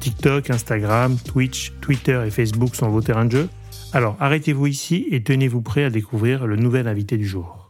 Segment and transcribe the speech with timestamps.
[0.00, 3.48] TikTok, Instagram, Twitch, Twitter et Facebook sont vos terrains de jeu
[3.92, 7.68] Alors arrêtez-vous ici et tenez-vous prêt à découvrir le nouvel invité du jour.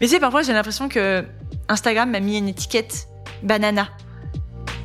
[0.00, 1.24] Mais tu sais, parfois j'ai l'impression que
[1.68, 3.06] Instagram m'a mis une étiquette
[3.42, 3.88] banana.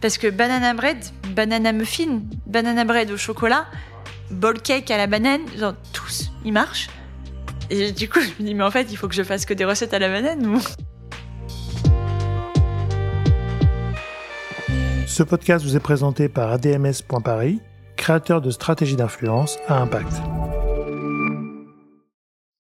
[0.02, 0.98] Parce que banana bread,
[1.30, 3.66] banana muffin, banana bread au chocolat,
[4.30, 6.90] ball cake à la banane, genre tous, ils marchent.
[7.70, 9.54] Et du coup, je me dis, mais en fait, il faut que je fasse que
[9.54, 10.60] des recettes à la banane ou?
[15.08, 17.62] Ce podcast vous est présenté par ADMS.Paris,
[17.96, 20.12] créateur de stratégies d'influence à impact.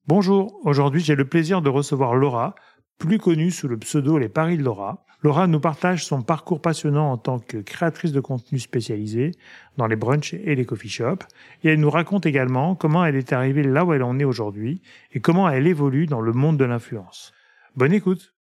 [0.07, 2.53] Bonjour, aujourd'hui j'ai le plaisir de recevoir Laura,
[2.99, 5.05] plus connue sous le pseudo Les Paris de Laura.
[5.23, 9.31] Laura nous partage son parcours passionnant en tant que créatrice de contenu spécialisé
[9.77, 11.25] dans les brunchs et les coffee shops.
[11.63, 14.83] Et elle nous raconte également comment elle est arrivée là où elle en est aujourd'hui
[15.13, 17.33] et comment elle évolue dans le monde de l'influence.
[17.75, 18.34] Bonne écoute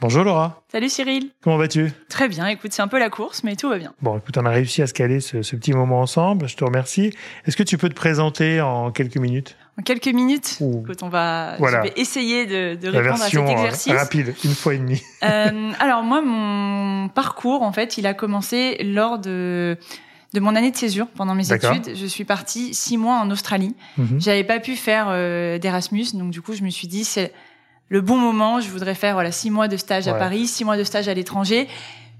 [0.00, 0.62] Bonjour Laura.
[0.70, 1.30] Salut Cyril.
[1.42, 1.90] Comment vas-tu?
[2.08, 3.92] Très bien, écoute, c'est un peu la course, mais tout va bien.
[4.00, 7.12] Bon, écoute, on a réussi à se caler ce, petit moment ensemble, je te remercie.
[7.46, 9.56] Est-ce que tu peux te présenter en quelques minutes?
[9.76, 10.60] En quelques minutes?
[10.60, 13.92] Écoute, on va, je vais essayer de, de répondre à cet euh, exercice.
[13.92, 15.02] rapide, une fois et demie.
[15.24, 19.76] euh, alors moi, mon parcours, en fait, il a commencé lors de
[20.34, 21.96] de mon année de césure pendant mes études.
[21.96, 23.74] Je suis partie six mois en Australie.
[23.96, 24.20] Mhm.
[24.20, 27.32] J'avais pas pu faire euh, d'Erasmus, donc du coup, je me suis dit, c'est
[27.88, 28.60] le bon moment.
[28.60, 31.14] Je voudrais faire voilà six mois de stage à Paris, six mois de stage à
[31.14, 31.68] l'étranger.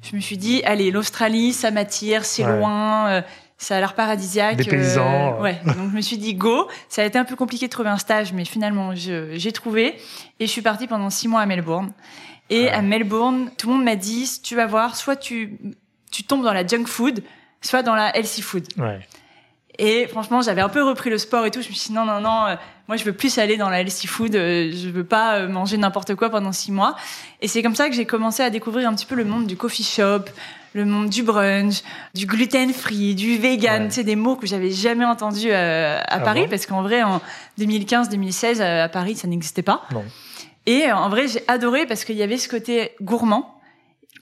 [0.02, 3.22] Je me suis dit, allez, l'Australie, ça m'attire, c'est loin, euh,
[3.56, 4.56] ça a l'air paradisiaque.
[4.56, 5.38] Des paysans.
[5.38, 5.60] Euh, ouais.
[5.64, 6.68] Donc je me suis dit go.
[6.88, 9.96] Ça a été un peu compliqué de trouver un stage, mais finalement j'ai trouvé
[10.38, 11.92] et je suis partie pendant six mois à Melbourne.
[12.50, 15.58] Et à Melbourne, tout le monde m'a dit, tu vas voir, soit tu
[16.10, 17.22] tu tombes dans la junk food,
[17.60, 18.66] soit dans la healthy food.
[18.78, 19.00] Ouais.
[19.78, 21.62] Et franchement, j'avais un peu repris le sport et tout.
[21.62, 22.56] Je me suis dit non, non, non, euh,
[22.88, 24.34] moi je veux plus aller dans la healthy food.
[24.34, 26.96] Euh, je veux pas euh, manger n'importe quoi pendant six mois.
[27.40, 29.56] Et c'est comme ça que j'ai commencé à découvrir un petit peu le monde du
[29.56, 30.24] coffee shop,
[30.72, 33.88] le monde du brunch, du gluten free, du vegan.
[33.90, 37.20] C'est des mots que j'avais jamais entendus à ah Paris parce qu'en vrai, en
[37.60, 39.82] 2015-2016 à Paris, ça n'existait pas.
[39.92, 40.04] Non.
[40.66, 43.58] Et en vrai, j'ai adoré parce qu'il y avait ce côté gourmand,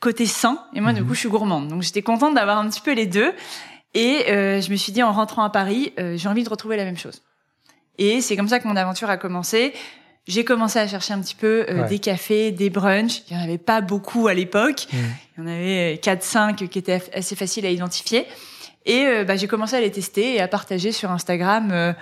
[0.01, 0.61] côté sain.
[0.75, 1.09] Et moi, du mhm.
[1.09, 1.69] coup, je suis gourmande.
[1.69, 3.33] Donc, j'étais contente d'avoir un petit peu les deux.
[3.97, 6.77] Et euh, je me suis dit, en rentrant à Paris, euh, j'ai envie de retrouver
[6.77, 7.23] la même chose.
[7.97, 9.73] Et c'est comme ça que mon aventure a commencé.
[10.27, 13.23] J'ai commencé à chercher un petit peu euh, des cafés, des brunchs.
[13.31, 14.87] Il y en avait pas beaucoup à l'époque.
[14.93, 14.97] Mmh.
[14.97, 18.27] Il y en avait 4-5 qui étaient assez faciles à identifier.
[18.85, 21.95] Et bah, j'ai commencé à les tester et à partager sur Instagram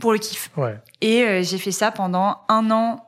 [0.00, 0.50] pour le kiff.
[0.56, 0.78] Ouais.
[1.02, 3.04] Et j'ai fait ça pendant un an,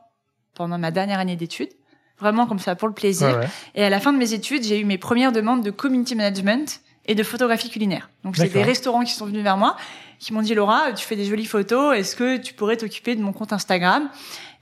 [0.53, 1.71] pendant ma dernière année d'études.
[2.19, 3.41] Vraiment comme ça, pour le plaisir.
[3.73, 6.81] Et à la fin de mes études, j'ai eu mes premières demandes de community management
[7.07, 8.09] et de photographie culinaire.
[8.23, 9.75] Donc c'est des restaurants qui sont venus vers moi,
[10.19, 13.21] qui m'ont dit Laura, tu fais des jolies photos, est-ce que tu pourrais t'occuper de
[13.21, 14.09] mon compte Instagram?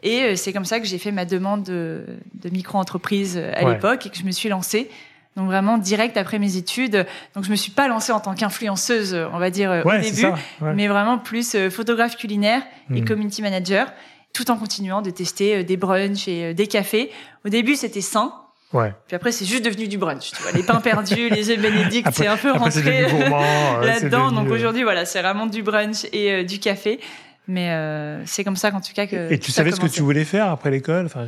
[0.04, 3.74] Et euh, c'est comme ça que j'ai fait ma demande de, de micro-entreprise euh, à
[3.74, 4.90] l'époque et que je me suis lancée.
[5.36, 7.08] Donc vraiment direct après mes études.
[7.34, 10.28] Donc je me suis pas lancée en tant qu'influenceuse, on va dire au début,
[10.62, 12.62] mais vraiment plus euh, photographe culinaire
[12.94, 13.06] et hmm.
[13.06, 13.92] community manager,
[14.34, 17.10] tout en continuant de tester des brunchs et des cafés.
[17.46, 18.34] Au début c'était sain,
[18.74, 18.92] Ouais.
[19.08, 20.32] Puis après, c'est juste devenu du brunch.
[20.32, 24.32] Tu vois, les pains perdus, les œufs bénédicts, c'est un peu rentré euh, là-dedans.
[24.32, 27.00] Donc euh, aujourd'hui, voilà, c'est vraiment du brunch et euh, du café.
[27.48, 29.32] Mais euh, c'est comme ça qu'en tout cas que.
[29.32, 31.28] Et tu savais ce que tu voulais faire après l'école, enfin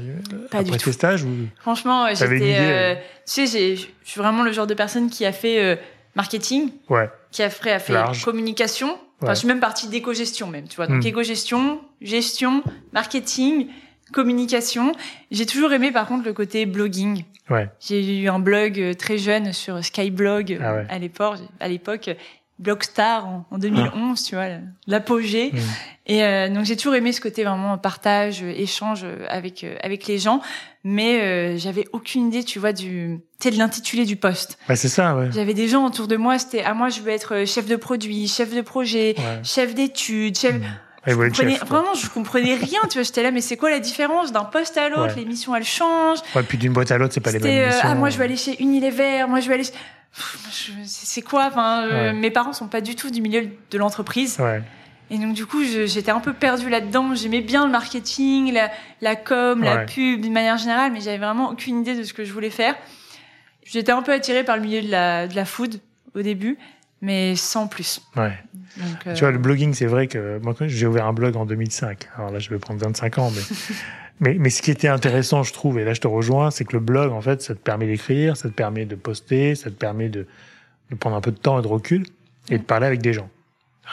[0.50, 1.30] Pas après tes stages ou.
[1.60, 2.56] Franchement, j'étais.
[2.58, 2.96] Euh,
[3.28, 5.80] tu sais, je suis vraiment le genre de personne qui a fait
[6.16, 7.10] marketing, ouais.
[7.32, 8.98] qui a fait, a fait communication.
[9.22, 10.88] Enfin, je suis même partie d'éco-gestion même, tu vois.
[10.88, 11.08] Donc hmm.
[11.08, 13.68] éco-gestion, gestion, marketing,
[14.11, 14.93] communication.
[15.31, 17.23] J'ai toujours aimé par contre le côté blogging.
[17.49, 17.69] Ouais.
[17.79, 22.09] J'ai eu un blog euh, très jeune sur Skyblog ah à l'époque, à l'époque
[22.57, 24.46] Blogstar en, en 2011, tu vois,
[24.87, 25.52] l'apogée.
[25.52, 25.57] Mm.
[26.07, 30.17] Et euh, donc j'ai toujours aimé ce côté vraiment partage, échange avec euh, avec les
[30.17, 30.41] gens,
[30.84, 34.57] mais j'avais aucune idée, tu vois, du tu de l'intitulé du poste.
[34.69, 35.29] Bah c'est ça, ouais.
[35.34, 37.75] J'avais des gens autour de moi, c'était à ah, moi je veux être chef de
[37.75, 40.55] produit, chef de projet, chef d'études, chef.
[40.55, 40.63] Mm.
[41.07, 43.03] Je vraiment, je comprenais rien, tu vois.
[43.03, 45.13] J'étais là, mais c'est quoi la différence d'un poste à l'autre?
[45.16, 46.19] Les missions, elles changent.
[46.35, 47.81] Ouais, puis d'une boîte à l'autre, c'est pas les mêmes euh, missions.
[47.84, 49.25] ah, moi, je vais aller chez Unilever.
[49.28, 49.66] Moi, je vais aller.
[50.85, 51.46] C'est quoi?
[51.47, 54.37] Enfin, euh, mes parents sont pas du tout du milieu de l'entreprise.
[54.40, 54.61] Ouais.
[55.11, 57.13] Et donc du coup, j'étais un peu perdue là-dedans.
[57.13, 58.72] J'aimais bien le marketing, la,
[59.02, 62.25] la com, la pub d'une manière générale, mais j'avais vraiment aucune idée de ce que
[62.25, 62.75] je voulais faire.
[63.63, 65.79] J'étais un peu attirée par le milieu de la, de la food
[66.16, 66.57] au début,
[67.05, 68.02] mais sans plus.
[68.17, 68.34] Ouais.
[68.78, 72.09] Donc, Tu vois, le blogging, c'est vrai que moi, j'ai ouvert un blog en 2005.
[72.17, 73.41] Alors là, je vais prendre 25 ans, mais,
[74.19, 76.73] mais, mais ce qui était intéressant, je trouve, et là, je te rejoins, c'est que
[76.73, 79.75] le blog, en fait, ça te permet d'écrire, ça te permet de poster, ça te
[79.75, 80.28] permet de,
[80.90, 82.05] de prendre un peu de temps et de recul
[82.49, 83.29] et de parler avec des gens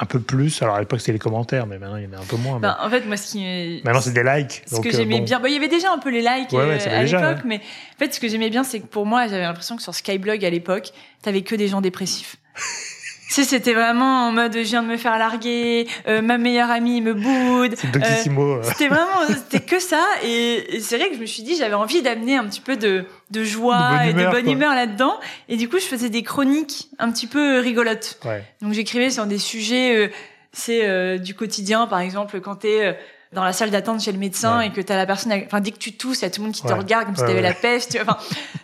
[0.00, 0.62] un peu plus.
[0.62, 2.58] Alors à l'époque c'était les commentaires, mais maintenant il y en a un peu moins.
[2.58, 4.62] Ben, en fait, moi ce qui maintenant c'est des likes.
[4.66, 7.02] Ce que euh, j'aimais bien, il y avait déjà un peu les likes euh, à
[7.02, 9.82] l'époque, mais en fait ce que j'aimais bien, c'est que pour moi j'avais l'impression que
[9.82, 10.92] sur Skyblog à l'époque,
[11.22, 12.36] t'avais que des gens dépressifs.
[13.32, 17.00] sais, c'était vraiment en mode je viens de me faire larguer, euh, ma meilleure amie
[17.00, 17.74] me boude.
[17.94, 20.04] Euh, c'était vraiment, c'était que ça.
[20.24, 23.04] Et, c'est vrai que je me suis dit, j'avais envie d'amener un petit peu de,
[23.30, 25.18] de joie et de bonne humeur là-dedans.
[25.48, 28.18] Et du coup, je faisais des chroniques un petit peu rigolotes.
[28.24, 28.44] Ouais.
[28.60, 30.08] Donc j'écrivais sur des sujets, euh,
[30.52, 32.96] c'est euh, du quotidien, par exemple, quand t'es
[33.32, 35.78] dans la salle d'attente chez le médecin et que t'as la personne, enfin dès que
[35.78, 37.54] tu tousses, il y a tout le monde qui te regarde comme si t'avais la
[37.54, 37.98] peste.
[38.02, 38.18] Enfin,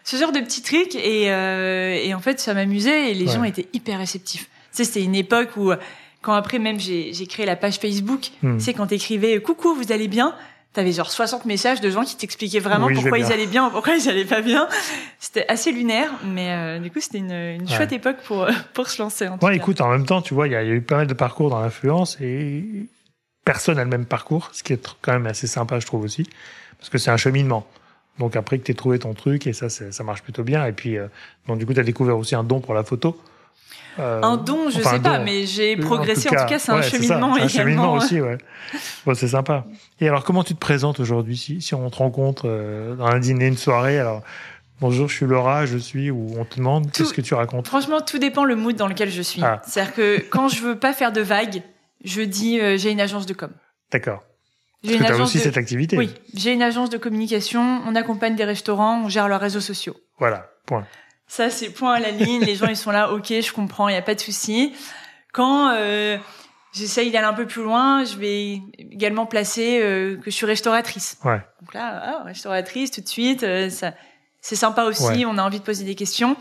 [0.04, 3.68] ce genre de petits trucs et, et en fait ça m'amusait et les gens étaient
[3.72, 5.72] hyper réceptifs sais, c'était une époque où,
[6.22, 8.58] quand après même j'ai créé la page Facebook, hmm.
[8.58, 10.34] tu sais, quand t'écrivais coucou, vous allez bien,
[10.72, 14.08] t'avais genre 60 messages de gens qui t'expliquaient vraiment pourquoi ils allaient bien, pourquoi ils
[14.08, 14.68] allaient pas bien.
[15.18, 19.02] C'était assez lunaire, mais euh, du coup, c'était une, une chouette époque pour, pour se
[19.02, 19.28] lancer.
[19.28, 21.14] En ouais, écoute, en même temps, tu vois, il y, a eu pas mal de
[21.14, 22.64] parcours dans l'influence et
[23.44, 26.28] personne n'a le même parcours, ce qui est quand même assez sympa, je trouve aussi,
[26.78, 27.66] parce que c'est un cheminement.
[28.18, 30.66] Donc après que tu trouvé ton truc, et ça, ça marche plutôt bien.
[30.66, 31.06] Et puis, euh,
[31.46, 33.20] donc du coup, tu as découvert aussi un don pour la photo.
[33.98, 36.28] Euh, un don, je sais pas, mais j'ai progressé.
[36.28, 37.44] En tout cas, c'est un cheminement également.
[37.44, 38.38] Un cheminement aussi, ouais.
[39.04, 39.64] Bon, c'est sympa.
[40.00, 43.18] Et alors, comment tu te présentes aujourd'hui si, si on te rencontre euh, dans un
[43.18, 43.98] dîner, une soirée?
[43.98, 44.22] Alors,
[44.80, 47.66] bonjour, je suis Laura, je suis, ou on te demande, qu'est-ce que tu racontes?
[47.66, 49.42] Franchement, tout dépend le mood dans lequel je suis.
[49.42, 49.62] Ah.
[49.66, 51.62] C'est-à-dire que quand je veux pas faire de vagues,
[52.04, 53.50] je dis euh, j'ai une agence de com.
[53.90, 54.22] D'accord.
[54.84, 55.96] Parce que tu as aussi cette activité.
[55.96, 59.96] Oui, j'ai une agence de communication, on accompagne des restaurants, on gère leurs réseaux sociaux.
[60.20, 60.86] Voilà, point.
[61.28, 62.42] Ça, c'est point à la ligne.
[62.42, 64.72] Les gens, ils sont là, ok, je comprends, il n'y a pas de souci.
[65.32, 66.16] Quand euh,
[66.72, 71.18] j'essaye d'aller un peu plus loin, je vais également placer euh, que je suis restauratrice.
[71.24, 71.40] Ouais.
[71.60, 73.92] Donc là, ah, restauratrice tout de suite, euh, ça,
[74.40, 75.24] c'est sympa aussi.
[75.26, 76.36] On a envie de poser des questions.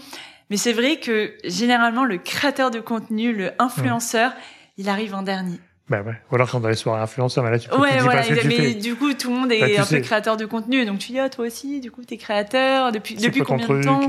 [0.49, 4.31] Mais c'est vrai que généralement, le créateur de contenu, le influenceur,
[4.77, 5.59] il arrive en dernier.
[5.89, 6.13] Bah ouais.
[6.31, 8.47] Ou alors quand dans les soirées influenceurs, mais là tu peux ouais, voilà, pas ce
[8.47, 11.13] mais du coup tout le monde est bah, un peu créateur de contenu, donc tu
[11.13, 14.01] dis ah toi aussi, du coup t'es créateur depuis depuis combien de temps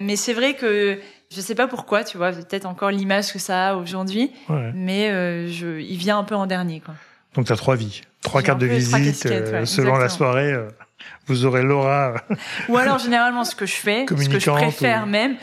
[0.00, 0.98] mais c'est vrai que
[1.34, 4.32] je sais pas pourquoi, tu vois, peut-être encore l'image que ça a aujourd'hui,
[4.74, 6.94] mais euh, je, il vient un peu en dernier, quoi.
[7.34, 10.52] Donc tu as trois vies, trois cartes de visite euh, selon la soirée.
[10.52, 10.68] Euh,
[11.26, 12.14] vous aurez Laura.
[12.68, 15.36] ou alors généralement ce que je fais, ce que je préfère même,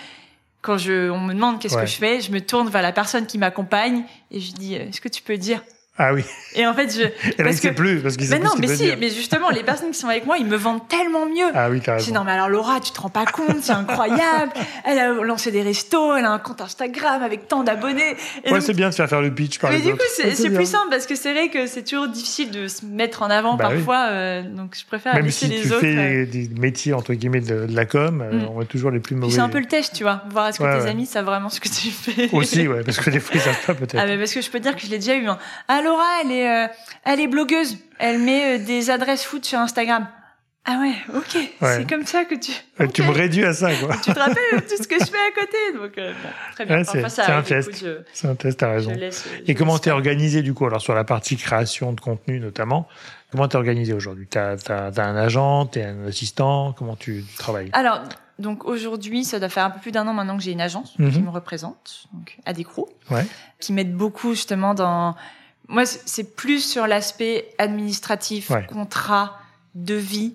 [0.62, 3.26] quand je, on me demande qu'est-ce que je fais, je me tourne vers la personne
[3.26, 5.64] qui m'accompagne et je dis est-ce que tu peux dire
[6.02, 6.24] ah oui.
[6.56, 7.02] Et en fait, je.
[7.38, 10.00] Et là, plus parce qu'il sait mais non, mais si, mais justement, les personnes qui
[10.00, 11.52] sont avec moi, ils me vendent tellement mieux.
[11.54, 12.00] Ah oui, carrément.
[12.00, 14.52] Je dis non, mais alors Laura, tu te rends pas compte, c'est incroyable.
[14.86, 18.16] Elle a lancé des restos, elle a un compte Instagram avec tant d'abonnés.
[18.50, 20.88] ouais, c'est bien de faire faire le pitch par Mais du coup, c'est plus simple
[20.90, 24.08] parce que c'est vrai que c'est toujours difficile de se mettre en avant bah parfois.
[24.10, 25.82] Euh, donc, je préfère Même laisser si les tu autres.
[25.82, 26.26] Fais euh.
[26.26, 28.48] des métiers entre guillemets de, la com, euh, mm.
[28.50, 29.34] on voit toujours les plus mauvais.
[29.34, 31.60] C'est un peu le test, tu vois, voir est-ce que tes amis savent vraiment ce
[31.60, 32.30] que tu fais.
[32.32, 33.98] Aussi, ouais, parce que des fois ils savent pas peut-être.
[34.00, 35.28] Ah, mais parce que je peux dire que je l'ai déjà eu.
[35.28, 35.38] Hein.
[35.90, 36.70] Laura, elle est
[37.04, 37.78] elle est blogueuse.
[38.00, 40.08] Elle met euh, des adresses foot sur Instagram.
[40.66, 41.38] Ah ouais, ok.
[41.62, 42.52] C'est comme ça que tu.
[42.94, 43.96] Tu me réduis à ça, quoi.
[44.04, 46.14] tu te rappelles tout ce que je fais à côté, donc euh,
[46.54, 46.84] très bien.
[46.84, 47.86] c'est un, test.
[48.14, 48.60] C'est un test.
[48.60, 48.94] T'as raison.
[49.48, 52.88] Et comment t'es organisé du coup Alors sur la partie création de contenu notamment,
[53.32, 54.28] comment t'es organisé aujourd'hui?
[54.28, 57.70] T'as as, un agent, t'es un assistant, comment tu, travailles?
[57.74, 58.04] Alors
[58.38, 60.94] donc aujourd'hui, ça doit faire un peu plus d'un an maintenant que j'ai une agence
[60.98, 61.26] qui mhm.
[61.26, 62.66] me représente, donc à des
[63.10, 63.26] ouais.
[63.60, 65.16] qui m'aide beaucoup justement dans
[65.70, 69.38] moi, c'est plus sur l'aspect administratif, contrat,
[69.76, 70.34] devis,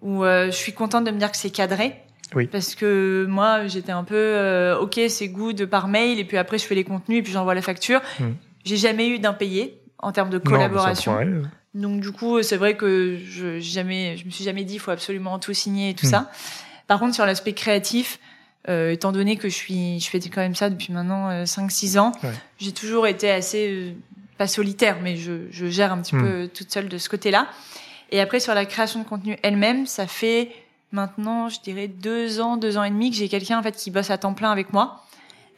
[0.00, 2.02] où euh, je suis contente de me dire que c'est cadré.
[2.34, 2.48] Oui.
[2.48, 6.58] Parce que moi, j'étais un peu, euh, ok, c'est good par mail, et puis après,
[6.58, 8.00] je fais les contenus, et puis j'envoie la facture.
[8.18, 8.32] Hmm.
[8.64, 11.16] J'ai jamais eu d'impayé en termes de collaboration.
[11.74, 14.90] Donc du coup, c'est vrai que je jamais, je me suis jamais dit, il faut
[14.90, 16.10] absolument tout signer et tout hmm.
[16.10, 16.30] ça.
[16.88, 18.18] Par contre, sur l'aspect créatif,
[18.68, 22.12] euh, étant donné que je suis, je fais quand même ça depuis maintenant 5-6 ans,
[22.58, 23.96] j'ai toujours été assez
[24.42, 26.20] pas solitaire, mais je, je gère un petit hmm.
[26.20, 27.46] peu toute seule de ce côté-là.
[28.10, 30.50] Et après, sur la création de contenu elle-même, ça fait
[30.90, 33.92] maintenant, je dirais, deux ans, deux ans et demi que j'ai quelqu'un en fait qui
[33.92, 35.04] bosse à temps plein avec moi.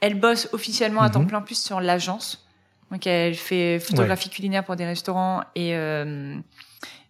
[0.02, 1.28] Elle bosse officiellement à temps mhm.
[1.28, 2.46] plein plus sur l'agence.
[2.90, 6.36] Donc, elle fait photographie culinaire pour des restaurants et euh,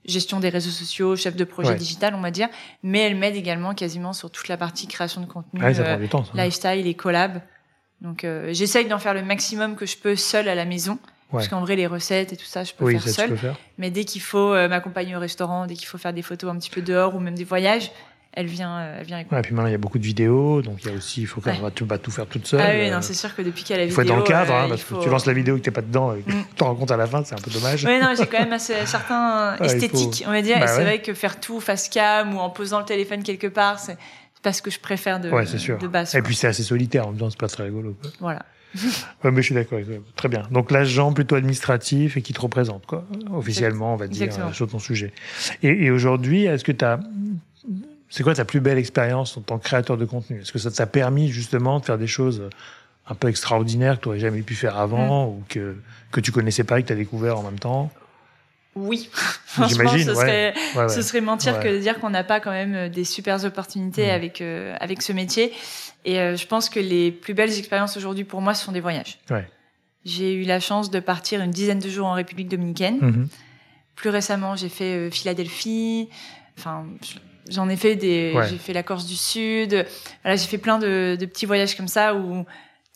[0.05, 2.49] gestion des réseaux sociaux, chef de projet digital, on va dire.
[2.85, 6.87] Mais elle m'aide également quasiment sur toute la partie création de contenu, ah euh, lifestyle
[6.87, 7.43] et collab.
[8.01, 11.01] Donc, euh, j'essaye d'en faire le maximum que je peux seule à la maison.
[11.35, 13.39] Parce qu'en vrai, les recettes et tout ça, je peux faire seul.
[13.79, 16.71] Mais dès qu'il faut m'accompagner au restaurant, dès qu'il faut faire des photos un petit
[16.71, 17.91] peu dehors ou même des voyages,
[18.37, 20.79] elle vient, euh, elle vient et puis maintenant, il y a beaucoup de vidéos, donc
[20.83, 22.61] il y a aussi, il faut qu'on va tout, tout faire toute seule.
[22.61, 23.93] Ah oui, non, euh, c'est sûr que depuis qu'elle a la vidéo.
[23.93, 25.65] Il faut être dans le cadre, hein, parce que tu lances la vidéo et que
[25.65, 26.45] t'es pas dedans, et que mm.
[26.51, 27.85] tu t'en rends compte à la fin, c'est un peu dommage.
[27.85, 30.59] Oui, non, j'ai quand même assez, certains esthétiques, on va dire.
[30.59, 33.47] Bah et c'est vrai que faire tout face cam ou en posant le téléphone quelque
[33.47, 33.97] part, c'est
[34.45, 35.79] pas ce que je préfère de, ouais, sûr.
[35.79, 36.15] de base.
[36.15, 37.97] Et puis c'est assez solitaire en même temps, c'est pas très rigolo.
[38.01, 38.11] Quoi.
[38.21, 38.45] Voilà.
[39.25, 39.81] ouais, mais je suis d'accord.
[40.15, 40.47] Très bien.
[40.51, 43.05] Donc l'agent plutôt administratif et qui te représente, quoi.
[43.33, 45.13] Officiellement, on va dire, sur ton sujet.
[45.63, 47.01] Et, et aujourd'hui, est-ce que tu as
[48.11, 50.41] c'est quoi ta plus belle expérience en tant que créateur de contenu?
[50.41, 52.49] Est-ce que ça t'a permis justement de faire des choses
[53.09, 55.29] un peu extraordinaires que tu n'aurais jamais pu faire avant mm.
[55.31, 55.77] ou que,
[56.13, 57.91] que tu connaissais pas et que tu as découvert en même temps?
[58.77, 59.09] Oui,
[59.47, 60.55] franchement, ce, serait,
[60.89, 64.09] ce serait mentir que de dire qu'on n'a pas quand même euh, des super opportunités
[64.09, 64.11] mm.
[64.11, 65.53] avec euh, avec ce métier.
[66.05, 68.81] Et euh, je pense que les plus belles expériences aujourd'hui pour moi, ce sont des
[68.81, 69.19] voyages.
[70.05, 72.99] J'ai eu la chance de partir une dizaine de jours en République dominicaine.
[73.01, 73.27] Mm-hmm.
[73.97, 76.11] Plus récemment, j'ai fait Philadelphie.
[76.59, 76.87] Enfin,
[77.51, 79.87] J'en ai fait des, j'ai fait la Corse du Sud.
[80.23, 82.47] Voilà, j'ai fait plein de, de, petits voyages comme ça où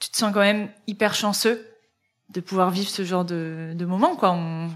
[0.01, 1.68] tu te sens quand même hyper chanceux
[2.31, 4.33] de pouvoir vivre ce genre de, de moment, quoi.
[4.33, 4.69] On,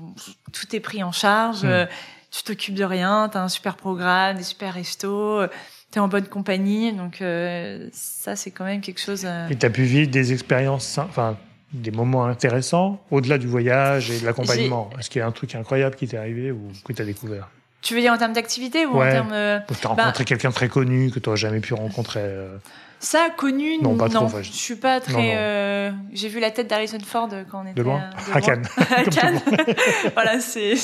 [0.53, 1.65] tout est pris en charge.
[1.65, 1.87] Mm.
[2.31, 3.29] Tu t'occupes de rien.
[3.31, 5.43] T'as un super programme, des super restos.
[5.91, 6.93] T'es en bonne compagnie.
[6.95, 9.25] Donc, euh, ça, c'est quand même quelque chose.
[9.27, 9.49] Euh...
[9.51, 11.37] Et t'as pu vivre des expériences, enfin,
[11.75, 14.89] des moments intéressants au-delà du voyage et de l'accompagnement?
[14.99, 17.51] Est-ce qu'il y a un truc incroyable qui t'est arrivé ou que t'as découvert?
[17.83, 19.33] Tu veux dire en termes d'activité ou en termes.
[19.33, 19.59] Euh...
[19.69, 22.57] Tu as rencontré bah quelqu'un de très connu que tu n'aurais jamais pu rencontrer euh...
[23.03, 23.97] Ça, connu, non.
[23.97, 24.43] Pas trop, je...
[24.45, 25.35] je suis pas très.
[25.37, 25.91] Euh...
[26.13, 27.75] J'ai vu la tête d'Harrison Ford quand on était.
[27.75, 28.01] De loin
[28.33, 28.65] À Cannes.
[28.97, 29.41] à Cannes.
[30.15, 30.75] voilà, c'est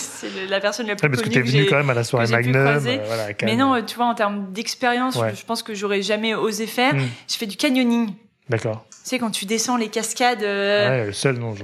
[0.48, 1.34] la personne la plus parce connue.
[1.34, 2.56] Parce que tu es venu quand même à la soirée Magnum.
[2.56, 6.34] Euh, voilà, à Mais non, tu vois, en termes d'expérience, je pense que j'aurais jamais
[6.34, 6.96] osé faire.
[6.96, 7.06] Mm.
[7.30, 8.10] Je fais du canyoning.
[8.48, 8.84] D'accord.
[8.90, 10.42] Tu sais, quand tu descends les cascades.
[10.42, 11.54] Euh, ouais, le seul, non.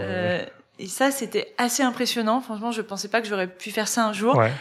[0.78, 2.40] Et ça, c'était assez impressionnant.
[2.40, 4.36] Franchement, je pensais pas que j'aurais pu faire ça un jour.
[4.36, 4.52] Ouais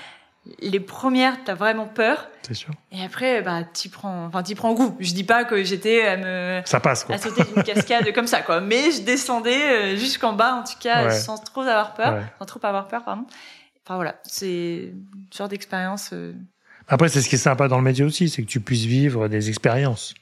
[0.59, 2.27] les premières, t'as vraiment peur.
[2.41, 2.73] C'est sûr.
[2.91, 4.95] Et après, bah, t'y prends, enfin, t'y prends goût.
[4.99, 6.61] Je dis pas que j'étais à me.
[6.65, 7.15] Ça passe, quoi.
[7.15, 8.59] À sauter d'une cascade comme ça, quoi.
[8.59, 12.21] Mais je descendais euh, jusqu'en bas, en tout cas, sans trop avoir peur.
[12.39, 13.25] Sans trop avoir peur, pardon.
[13.85, 14.15] Enfin, voilà.
[14.23, 16.09] C'est une sorte d'expérience.
[16.11, 16.33] Euh.
[16.87, 19.29] Après, c'est ce qui est sympa dans le métier aussi, c'est que tu puisses vivre
[19.29, 20.13] des expériences.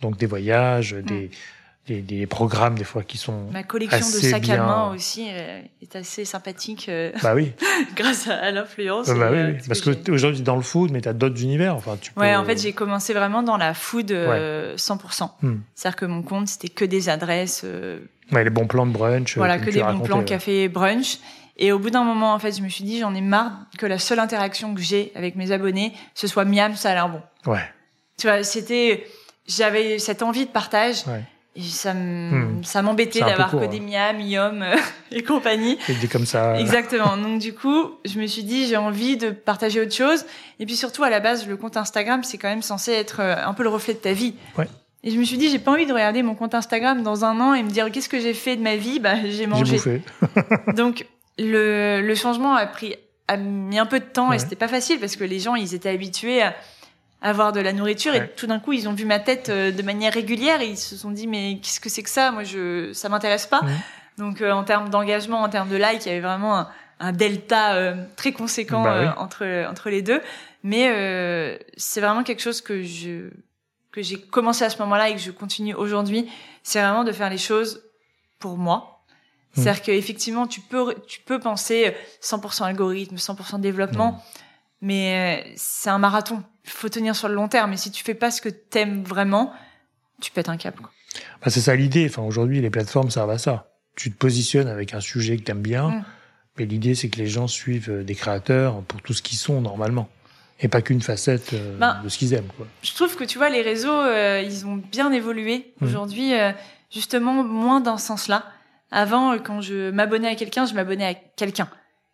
[0.00, 1.30] Donc, des voyages, des, mm
[1.86, 5.60] des, des, programmes des fois qui sont ma collection de sacs à main aussi euh,
[5.82, 7.52] est assez sympathique euh, bah oui.
[7.96, 9.56] grâce à, l'influence bah, oui, oui.
[9.68, 12.22] parce que, que aujourd'hui dans le food mais tu as d'autres univers enfin tu peux...
[12.22, 14.76] ouais en fait j'ai commencé vraiment dans la food 100% euh,
[15.42, 15.60] hmm.
[15.74, 17.66] c'est à dire que mon compte c'était que des adresses
[18.32, 21.18] ouais, les bons plans de brunch voilà que des bons plans café brunch.
[21.56, 23.86] Et au bout d'un moment en fait je me suis dit j'en ai marre que
[23.86, 27.22] la seule interaction que j'ai avec mes abonnés ce soit miam ça a l'air bon
[27.46, 27.62] ouais.
[28.18, 29.06] Tu vois c'était
[29.46, 31.06] j'avais cette envie de partage.
[31.06, 31.22] Ouais
[31.56, 32.64] et ça hmm.
[32.64, 34.76] ça m'embêtait d'avoir que des miams, Yom euh,
[35.12, 35.78] et compagnie.
[35.88, 36.58] Et dit comme ça.
[36.58, 37.16] Exactement.
[37.16, 40.24] Donc du coup, je me suis dit j'ai envie de partager autre chose.
[40.58, 43.36] Et puis surtout à la base, le compte Instagram c'est quand même censé être euh,
[43.44, 44.34] un peu le reflet de ta vie.
[44.58, 44.66] Ouais.
[45.04, 47.38] Et je me suis dit j'ai pas envie de regarder mon compte Instagram dans un
[47.40, 48.98] an et me dire qu'est-ce que j'ai fait de ma vie?
[48.98, 49.78] Bah j'ai mangé.
[50.76, 51.06] Donc
[51.38, 52.96] le le changement a pris
[53.28, 55.72] a mis un peu de temps et c'était pas facile parce que les gens ils
[55.74, 56.54] étaient habitués à
[57.24, 58.14] avoir de la nourriture.
[58.14, 60.60] Et tout d'un coup ils ont vu ma tête euh, de manière régulière.
[60.60, 62.30] Et ils se sont dit mais qu'est-ce que c'est que ça?
[62.30, 63.62] Moi je ça m'intéresse pas.
[64.18, 66.68] Donc euh, en termes d'engagement en termes de like il y avait vraiment un,
[67.00, 70.20] un delta euh, très conséquent bah entre entre les deux.
[70.62, 73.30] Mais c'est vraiment quelque chose que je
[73.90, 76.28] que j'ai commencé à ce moment-là et que je continue aujourd'hui.
[76.62, 77.82] C'est vraiment de faire les choses
[78.38, 78.90] pour moi.
[79.56, 79.62] Mmh.
[79.62, 84.22] c'est-à-dire qu'effectivement tu peux tu peux penser 100% algorithme 100% développement.
[84.80, 87.72] Mais c'est un marathon faut tenir sur le long terme.
[87.72, 89.52] Et si tu fais pas ce que t'aimes vraiment,
[90.20, 90.82] tu pètes un câble.
[91.42, 92.06] Bah, c'est ça l'idée.
[92.08, 93.70] Enfin, aujourd'hui, les plateformes servent à ça.
[93.96, 96.04] Tu te positionnes avec un sujet que t'aimes bien, mm.
[96.58, 99.60] mais l'idée, c'est que les gens suivent euh, des créateurs pour tout ce qu'ils sont
[99.60, 100.08] normalement.
[100.60, 102.48] Et pas qu'une facette euh, ben, de ce qu'ils aiment.
[102.56, 102.66] Quoi.
[102.82, 105.72] Je trouve que tu vois, les réseaux, euh, ils ont bien évolué.
[105.80, 105.84] Mm.
[105.84, 106.32] Aujourd'hui,
[106.92, 108.44] justement, moins dans ce sens-là.
[108.90, 111.68] Avant, quand je m'abonnais à quelqu'un, je m'abonnais à quelqu'un.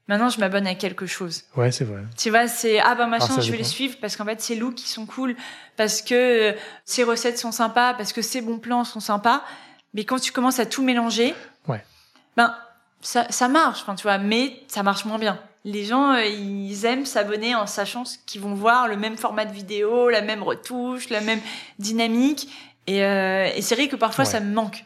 [0.08, 1.44] Maintenant, je m'abonne à quelque chose.
[1.56, 2.02] Ouais, c'est vrai.
[2.16, 4.56] Tu vois, c'est ah bah machin, ah, je vais les suivre parce qu'en fait, ces
[4.56, 5.36] looks qui sont cool,
[5.76, 6.54] parce que
[6.84, 9.44] ces recettes sont sympas, parce que ces bons plans sont sympas.
[9.94, 11.34] Mais quand tu commences à tout mélanger,
[11.68, 11.84] ouais.
[12.36, 12.54] ben
[13.00, 15.38] ça, ça marche, enfin tu vois, mais ça marche moins bien.
[15.64, 19.52] Les gens, euh, ils aiment s'abonner en sachant qu'ils vont voir le même format de
[19.52, 21.40] vidéo, la même retouche, la même
[21.78, 22.48] dynamique.
[22.86, 24.84] Et, euh, et c'est vrai que parfois ça me manque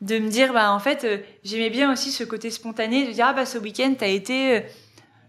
[0.00, 3.26] de me dire bah en fait euh, j'aimais bien aussi ce côté spontané de dire
[3.28, 4.60] ah bah ce week-end t'as été euh,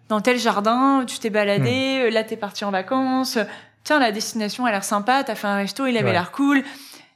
[0.09, 2.05] dans tel jardin tu t'es baladé hmm.
[2.05, 3.39] euh, là t'es parti en vacances
[3.83, 6.63] tiens la destination a l'air sympa t'as fait un resto il avait l'air cool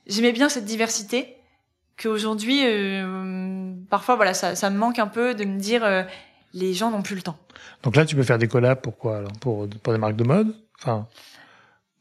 [0.08, 1.38] j'aimais bien cette diversité
[2.02, 2.64] qu'aujourd'hui
[3.94, 6.02] parfois, voilà, ça, ça me manque un peu de me dire, euh,
[6.56, 7.38] les gens n'ont plus le temps.
[7.84, 10.24] Donc là, tu peux faire des collabs pour quoi alors pour, pour des marques de
[10.24, 10.56] mode?
[10.80, 11.08] Enfin,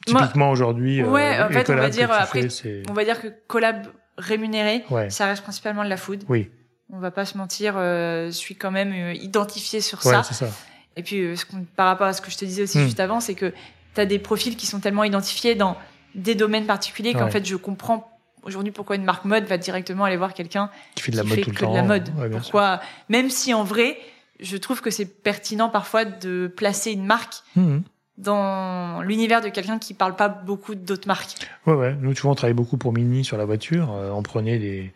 [0.06, 1.02] typiquement aujourd'hui.
[1.02, 2.48] Ouais, en fait, on va dire après,
[2.88, 3.86] on va dire que collab
[4.18, 6.24] rémunéré, ça reste principalement de la food.
[6.28, 6.50] Oui.
[6.90, 10.22] On va pas se mentir, je suis quand même identifié sur ça.
[10.22, 10.50] c'est ça.
[10.96, 11.44] Et puis, ce
[11.76, 12.84] par rapport à ce que je te disais aussi hmm.
[12.84, 13.52] juste avant, c'est que
[13.94, 15.76] tu as des profils qui sont tellement identifiés dans
[16.14, 18.08] des domaines particuliers qu'en fait, je comprends
[18.42, 21.40] aujourd'hui pourquoi une marque mode va directement aller voir quelqu'un qui fait de la mode
[21.40, 21.70] tout le temps.
[21.70, 22.10] De la mode.
[22.32, 23.98] pourquoi Même si en vrai,
[24.40, 27.78] je trouve que c'est pertinent parfois de placer une marque hmm.
[28.18, 31.34] Dans l'univers de quelqu'un qui parle pas beaucoup d'autres marques.
[31.66, 31.96] Ouais, ouais.
[32.00, 33.90] Nous, tu vois, on travaille beaucoup pour Mini sur la voiture.
[33.92, 34.92] Euh, on prenait des,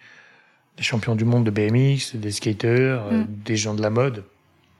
[0.77, 3.27] des, champions du monde de BMX, des skaters, euh, hmm.
[3.45, 4.25] des gens de la mode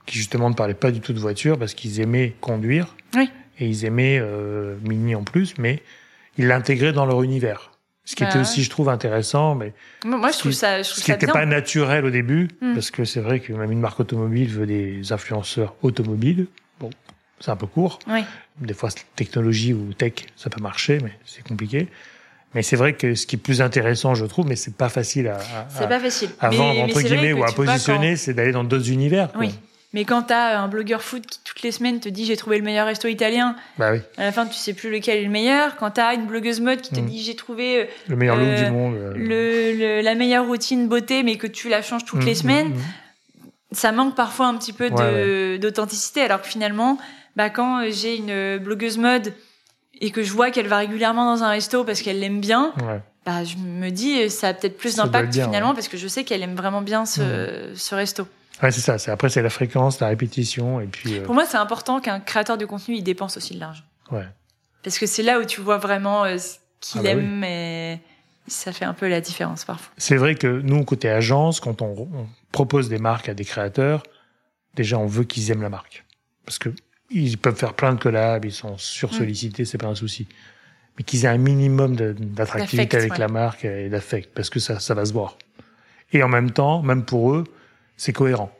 [0.05, 2.95] qui justement ne parlaient pas du tout de voiture parce qu'ils aimaient conduire.
[3.15, 3.29] Oui.
[3.59, 5.81] Et ils aimaient euh, Mini en plus, mais
[6.37, 7.71] ils l'intégraient dans leur univers.
[8.05, 9.73] Ce qui était bah aussi, je trouve, intéressant, mais
[10.05, 12.73] moi, je trouve ça, je trouve ce qui n'était pas naturel au début, hmm.
[12.73, 16.47] parce que c'est vrai que même une marque automobile veut des influenceurs automobiles.
[17.39, 17.99] C'est un peu court.
[18.07, 18.21] Oui.
[18.59, 21.87] Des fois, technologie ou tech, ça peut marcher, mais c'est compliqué.
[22.53, 25.27] Mais c'est vrai que ce qui est plus intéressant, je trouve, mais c'est pas facile
[25.27, 25.37] à,
[25.79, 26.29] à, pas facile.
[26.39, 29.29] à vendre entre guillemets ou à positionner, c'est d'aller dans d'autres univers.
[29.37, 29.53] Oui.
[29.93, 32.63] Mais quand t'as un blogueur food qui toutes les semaines te dit j'ai trouvé le
[32.63, 33.99] meilleur resto italien, bah oui.
[34.17, 35.77] à la fin tu sais plus lequel est le meilleur.
[35.77, 37.05] Quand t'as une blogueuse mode qui te mm.
[37.05, 39.13] dit j'ai trouvé euh, le meilleur look du monde, euh.
[39.15, 42.73] le, la meilleure routine beauté, mais que tu la changes toutes les mm, mm, semaines,
[43.71, 44.89] ça manque parfois un petit peu
[45.59, 46.21] d'authenticité.
[46.21, 46.97] Alors que finalement,
[47.35, 49.33] bah quand j'ai une blogueuse mode
[49.99, 52.73] et que je vois qu'elle va régulièrement dans un resto parce qu'elle l'aime bien,
[53.25, 56.43] bah je me dis ça a peut-être plus d'impact finalement parce que je sais qu'elle
[56.43, 58.27] aime vraiment bien ce, ce resto.
[58.63, 59.11] Ouais, c'est ça.
[59.11, 61.19] Après c'est la fréquence, la répétition et puis.
[61.19, 63.83] Euh, Pour moi, c'est important qu'un créateur de contenu il dépense aussi de l'argent.
[64.11, 64.25] Ouais.
[64.83, 67.99] Parce que c'est là où tu vois vraiment euh, ce qu'il ah bah aime et
[68.47, 69.93] ça fait un peu la différence parfois.
[69.97, 72.07] C'est vrai que nous côté agence, quand on,
[72.51, 74.03] propose des marques à des créateurs,
[74.75, 76.05] déjà on veut qu'ils aiment la marque
[76.45, 76.69] parce que
[77.09, 79.65] ils peuvent faire plein de collabs, ils sont sursollicités, mm.
[79.65, 80.27] c'est pas un souci.
[80.97, 84.93] Mais qu'ils aient un minimum d'attractivité avec la marque et d'affect, parce que ça, ça
[84.93, 85.37] va se voir.
[86.11, 87.43] Et en même temps, même pour eux,
[87.97, 88.51] c'est cohérent.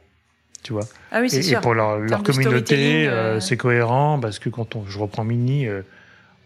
[0.64, 0.84] Tu vois?
[1.12, 4.76] Ah oui, et, et, pour leur, leur communauté, euh, euh, c'est cohérent parce que quand
[4.76, 5.82] on, je reprends Mini, euh,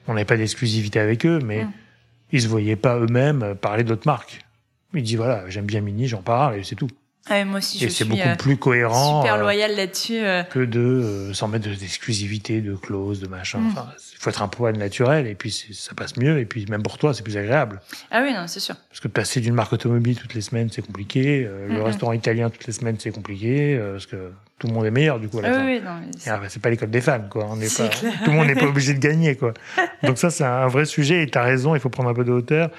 [0.07, 1.71] on n'avait pas d'exclusivité avec eux, mais mm.
[2.31, 4.45] Ils se voyaient pas eux-mêmes parler d'autres marques.
[4.93, 6.89] Ils disent voilà, j'aime bien Mini, j'en parle et c'est tout.
[7.29, 9.21] Ah, moi aussi, et c'est beaucoup plus cohérent.
[9.21, 10.21] Super loyal là-dessus.
[10.49, 13.59] Que de s'en mettre d'exclusivité, de clauses, de machin.
[13.59, 13.67] Mm.
[13.67, 13.89] Enfin,
[14.21, 17.11] faut être un poil naturel et puis ça passe mieux et puis même pour toi
[17.13, 17.81] c'est plus agréable.
[18.11, 18.75] Ah oui non c'est sûr.
[18.89, 22.51] Parce que passer d'une marque automobile toutes les semaines c'est compliqué, euh, le restaurant italien
[22.51, 25.39] toutes les semaines c'est compliqué euh, parce que tout le monde est meilleur du coup
[25.39, 25.65] à la fin.
[25.65, 25.99] Oui, non,
[26.47, 28.93] c'est pas l'école des fans quoi, on est, pas tout le monde n'est pas obligé
[28.93, 29.53] de gagner quoi.
[30.03, 32.23] Donc ça c'est un vrai sujet et tu as raison, il faut prendre un peu
[32.23, 32.69] de hauteur.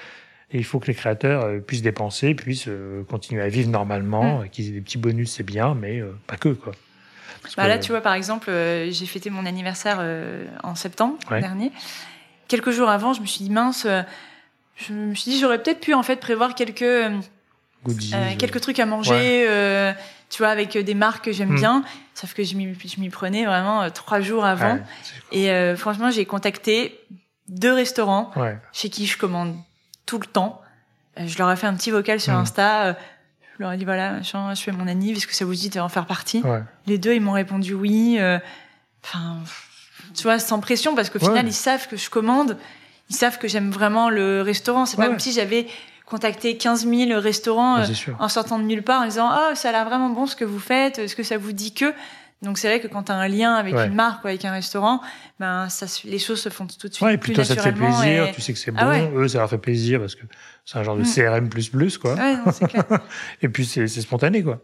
[0.55, 2.69] Et il faut que les créateurs euh, puissent dépenser, puissent
[3.09, 4.49] continuer à vivre normalement, mm.
[4.49, 6.73] qu'ils aient des petits bonus, c'est bien, mais pas que, quoi.
[7.57, 8.51] Bah là, tu vois, par exemple,
[8.89, 9.99] j'ai fêté mon anniversaire
[10.63, 11.71] en septembre dernier
[12.47, 14.01] quelques jours avant, je me suis dit mince, euh,
[14.75, 17.09] je me suis dit j'aurais peut-être pu en fait prévoir quelques euh,
[17.87, 19.47] euh, quelques trucs à manger,
[20.33, 21.59] tu vois, avec des marques que j'aime hmm.
[21.59, 21.83] bien.
[22.15, 24.79] Sauf que je m'y prenais vraiment trois jours avant.
[25.31, 26.99] et franchement, j'ai contacté
[27.49, 28.31] deux restaurants
[28.71, 29.55] chez qui je commande
[30.07, 30.59] tout le temps.
[31.17, 32.37] je leur ai fait un petit vocal sur hmm.
[32.37, 32.93] Insta.
[32.93, 35.89] je leur ai dit voilà, je fais mon anniv, est-ce que ça vous dit d'en
[35.89, 36.41] faire partie
[36.87, 38.19] Les deux, ils m'ont répondu oui.
[39.03, 39.37] Enfin,
[40.15, 42.57] tu vois, sans pression, parce qu'au final, ils savent que je commande,
[43.11, 44.87] ils savent que j'aime vraiment le restaurant.
[44.87, 45.67] C'est pas comme si j'avais
[46.13, 47.85] contacté 15 000 restaurants euh,
[48.19, 50.45] en sortant de nulle part en disant oh ça a l'air vraiment bon ce que
[50.45, 51.91] vous faites est-ce que ça vous dit que?
[52.43, 54.51] Donc c'est vrai que quand tu as un lien avec une marque ou avec un
[54.51, 55.01] restaurant
[55.39, 57.61] ben ça les choses se font tout de suite ouais, et puis toi ça te
[57.61, 60.25] fait plaisir tu sais que c'est ah bon eux ça leur fait plaisir parce que
[60.65, 61.49] c'est un genre de mm.
[61.49, 61.49] CRM
[61.99, 62.85] quoi ouais, non, clair.
[63.41, 64.61] et puis c'est spontané quoi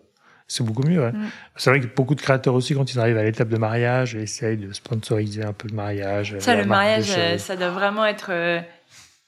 [0.52, 1.00] c'est beaucoup mieux.
[1.00, 1.12] Ouais.
[1.12, 1.30] Mm.
[1.58, 4.58] C'est vrai que beaucoup de créateurs aussi, quand ils arrivent à l'étape de mariage, essayent
[4.58, 6.36] de sponsoriser un peu le mariage.
[6.40, 8.32] Ça, le mariage, euh, ça doit vraiment être.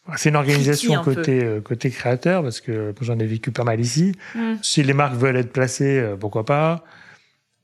[0.10, 3.80] Euh, c'est une organisation côté euh, côté créateur parce que j'en ai vécu pas mal
[3.80, 4.14] ici.
[4.36, 4.56] Mm.
[4.62, 6.84] Si les marques veulent être placées, pourquoi pas.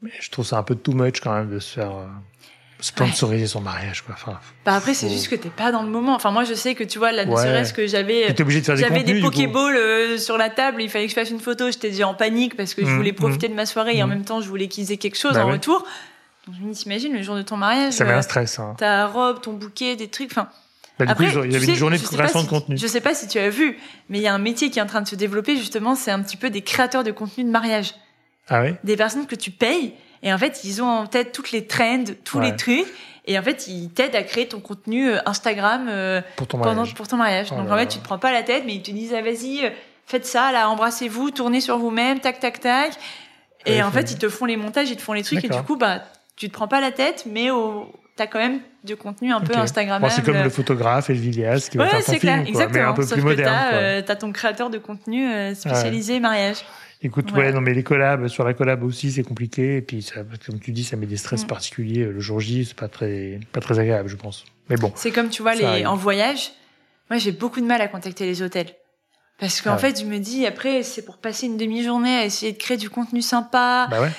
[0.02, 2.08] Mais je trouve ça un peu too much quand même de se faire
[2.80, 4.16] sponsoriser son mariage quoi.
[4.16, 6.16] Enfin, bah après c'est juste que t'es pas dans le moment.
[6.16, 8.36] Enfin moi je sais que tu vois là ne serait-ce que j'avais
[8.76, 11.90] j'avais des, pokéballs euh, sur la table, il fallait que je fasse une photo, j'étais
[11.90, 13.52] déjà en panique parce que je mmh, voulais profiter mmh.
[13.52, 15.52] de ma soirée et en même temps je voulais qu'ils aient quelque chose bah en
[15.52, 15.86] retour.
[16.46, 17.94] Donc je me dis t'imagines le jour de ton mariage.
[17.94, 18.60] Ça met un euh, stress.
[18.60, 18.76] Hein.
[18.78, 20.32] Ta robe, ton bouquet, des trucs.
[20.32, 20.50] Enfin.
[21.00, 22.78] Bah, du Après, coup, il y avait une journée de création de contenu.
[22.78, 23.78] Je sais pas si tu as vu,
[24.10, 26.12] mais il y a un métier qui est en train de se développer justement, c'est
[26.12, 27.94] un petit peu des créateurs de contenu de mariage.
[28.50, 28.74] Ah oui.
[28.84, 32.06] Des personnes que tu payes et en fait ils ont en tête toutes les trends,
[32.24, 32.88] tous les trucs
[33.28, 36.60] et en fait, ils t'aident à créer ton contenu euh, Instagram euh, pour ton.
[36.60, 37.50] Pendant, pour ton mariage.
[37.52, 39.22] Oh Donc en fait, tu te prends pas la tête, mais ils te disent ah
[39.22, 39.70] vas-y, euh,
[40.06, 42.94] faites ça, là, embrassez-vous, tournez sur vous-même, tac, tac, tac.
[43.66, 45.62] Et en fait, ils te font les montages, ils te font les trucs, et du
[45.64, 46.02] coup, bah,
[46.38, 49.56] tu te prends pas la tête, mais au, t'as quand même du contenu un peu
[49.56, 50.12] Instagrammable.
[50.12, 52.84] c'est comme le photographe et le vidéaste qui va faire ton film, clair, exactement.
[52.84, 53.56] mais un peu Sauf plus moderne.
[53.56, 56.58] T'as, euh, as ton créateur de contenu euh, spécialisé mariage.
[57.04, 57.52] Écoute, ouais.
[57.52, 59.78] non, mais les collabs, sur la collab aussi, c'est compliqué.
[59.78, 61.48] Et puis, ça, comme tu dis, ça met des stress mm.
[61.48, 62.06] particuliers.
[62.06, 64.46] Le jour J, c'est pas très, pas très agréable, je pense.
[64.70, 64.92] Mais bon.
[64.96, 66.52] C'est comme, tu vois, les, en voyage.
[67.12, 68.74] Moi, j'ai beaucoup de mal à contacter les hôtels.
[69.40, 72.52] Parce qu'en ah fait, je me dis, après, c'est pour passer une demi-journée à essayer
[72.52, 73.88] de créer du contenu sympa.
[73.92, 74.10] Bah ouais.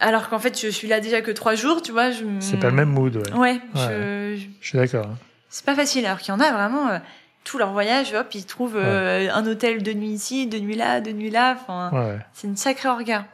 [0.00, 2.10] Alors qu'en fait, je suis là déjà que trois jours, tu vois.
[2.10, 2.24] Je...
[2.40, 3.32] C'est pas le même mood, ouais.
[3.34, 4.40] Ouais, Je...
[4.60, 4.66] je...
[4.66, 5.06] suis d'accord.
[5.06, 5.18] Hein.
[5.48, 6.06] C'est pas facile.
[6.06, 6.98] Alors qu'il y en a vraiment, euh,
[7.44, 11.00] tout leur voyage, hop, ils trouvent euh, un hôtel de nuit ici, de nuit là,
[11.00, 11.56] de nuit là.
[11.60, 12.18] Enfin, ouais.
[12.32, 13.26] c'est une sacrée orga.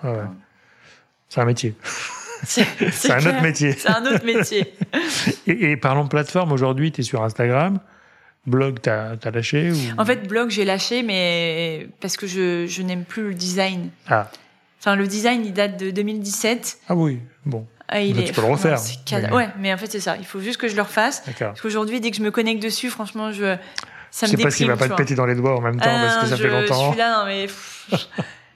[1.28, 1.74] C'est un métier.
[2.46, 3.72] C'est un autre métier.
[3.72, 4.74] C'est un autre métier.
[5.46, 7.78] et, et, parlons plateforme, aujourd'hui, tu es sur Instagram.
[8.46, 9.76] Blog, t'as as lâché ou...
[9.96, 13.88] En fait, blog, j'ai lâché, mais parce que je, je n'aime plus le design.
[14.06, 14.30] Ah.
[14.84, 16.80] Enfin, le design, il date de 2017.
[16.90, 17.66] Ah oui, bon.
[17.88, 18.24] Ah, il est...
[18.24, 18.78] Tu peux le refaire.
[19.12, 19.32] mais...
[19.32, 20.18] Ouais, mais en fait, c'est ça.
[20.18, 21.22] Il faut juste que je le refasse.
[21.38, 23.56] Parce qu'aujourd'hui, dès que je me connecte dessus, franchement, je...
[24.10, 24.32] ça me déprime.
[24.32, 26.16] Je sais pas s'il va pas te péter dans les doigts en même temps, parce
[26.18, 26.84] que ça je, fait longtemps.
[26.84, 27.46] Je suis là, non, mais...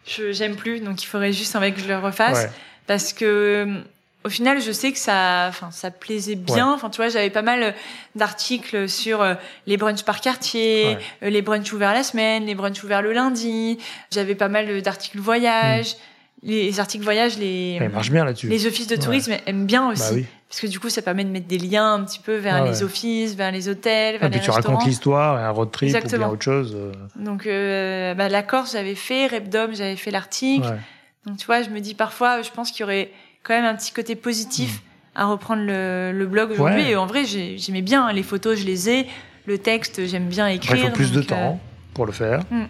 [0.06, 2.50] je j'aime plus, donc il faudrait juste en que je le refasse.
[2.86, 3.82] Parce que
[4.22, 6.70] au final, je sais que ça, enfin, ça plaisait bien.
[6.74, 7.74] Enfin, tu vois, j'avais pas mal
[8.16, 9.34] d'articles sur euh,
[9.66, 13.78] les brunchs par quartier, euh, les brunchs ouverts la semaine, les brunchs ouverts le lundi.
[14.10, 15.94] J'avais pas mal d'articles voyage.
[15.94, 16.17] Mm.
[16.42, 20.20] Les articles voyage, les, bien les offices de tourisme aiment bien aussi.
[20.20, 22.64] Bah Parce que du coup, ça permet de mettre des liens un petit peu vers
[22.64, 26.28] les offices, vers les hôtels, vers les tu racontes l'histoire, un road trip ou bien
[26.28, 26.76] autre chose.
[26.76, 26.92] Euh.
[27.16, 30.78] Donc, bah, la Corse, j'avais fait, Repdom, j'avais fait l'article.
[31.26, 33.10] Donc, tu vois, je me dis parfois, je pense qu'il y aurait
[33.42, 34.82] quand même un petit côté positif
[35.14, 36.88] à reprendre le, le blog aujourd'hui.
[36.88, 39.06] Et en vrai, j'aimais bien hein, les photos, je les ai.
[39.46, 40.76] Le texte, j'aime bien écrire.
[40.76, 42.40] il faut plus de temps euh, pour le faire.
[42.50, 42.66] Hmm.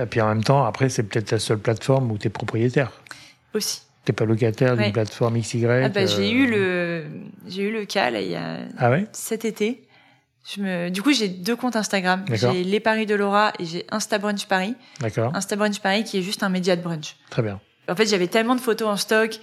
[0.00, 2.92] Et puis en même temps, après, c'est peut-être la seule plateforme où tu es propriétaire.
[3.54, 3.82] Aussi.
[4.04, 5.66] T'es pas locataire d'une plateforme XY.
[5.66, 7.04] Ah bah, j'ai eu le
[7.46, 9.06] j'ai eu le cas là il y a ah ouais?
[9.12, 9.82] cet été.
[10.50, 12.24] Je me du coup j'ai deux comptes Instagram.
[12.32, 14.74] J'ai les paris de Laura et j'ai Insta Brunch Paris.
[15.00, 15.34] D'accord.
[15.34, 17.16] Insta Brunch Paris qui est juste un média de brunch.
[17.28, 17.60] Très bien.
[17.86, 19.38] En fait j'avais tellement de photos en stock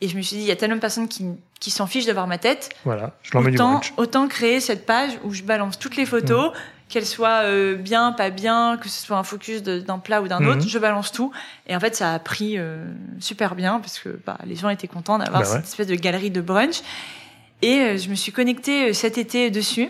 [0.00, 1.26] et je me suis dit, il y a tellement de personnes qui,
[1.58, 2.70] qui s'en fichent de voir ma tête.
[2.84, 6.56] Voilà, je l'emmène du Autant créer cette page où je balance toutes les photos, mm.
[6.90, 10.44] Qu'elles soient euh, bien, pas bien, que ce soit un focus d'un plat ou d'un
[10.44, 10.68] autre, mm.
[10.68, 11.32] je balance tout.
[11.66, 12.84] Et en fait, ça a pris euh,
[13.18, 16.30] super bien parce que bah, les gens étaient contents d'avoir bah cette espèce de galerie
[16.30, 16.82] de brunch.
[17.62, 19.88] Et euh, je me suis connectée cet été dessus.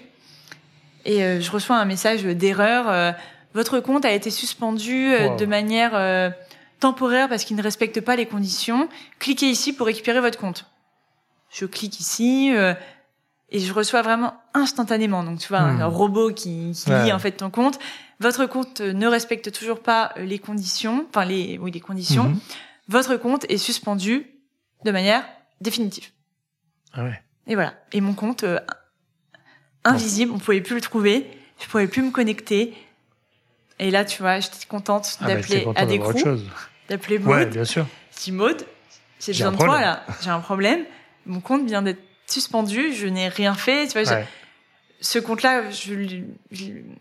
[1.06, 3.14] Et je reçois un message d'erreur.
[3.54, 6.34] votre compte a été suspendu de manière
[6.78, 10.66] temporaire parce qu'il ne respecte pas les conditions, cliquez ici pour récupérer votre compte.
[11.50, 12.74] Je clique ici euh,
[13.50, 15.24] et je reçois vraiment instantanément.
[15.24, 15.92] Donc tu vois un hmm.
[15.92, 17.78] robot qui, qui lit en fait ton compte.
[18.20, 22.24] Votre compte ne respecte toujours pas les conditions, enfin les oui les conditions.
[22.24, 22.38] Hmm.
[22.88, 24.26] Votre compte est suspendu
[24.84, 25.24] de manière
[25.60, 26.08] définitive.
[26.92, 27.22] Ah ouais.
[27.46, 27.74] Et voilà.
[27.92, 28.58] Et mon compte euh,
[29.84, 31.26] invisible, on pouvait plus le trouver,
[31.60, 32.74] je pouvais plus me connecter.
[33.78, 36.18] Et là, tu vois, j'étais contente ah bah, d'appeler à des groupes
[36.88, 37.34] d'appeler Maud.
[37.34, 37.86] Ouais, bien sûr.
[38.18, 38.66] Dis Maud,
[39.20, 40.84] j'ai besoin de toi là, j'ai un problème.
[41.26, 43.86] Mon compte vient d'être suspendu, je n'ai rien fait.
[43.88, 44.22] Tu vois,
[45.00, 45.62] ce compte-là,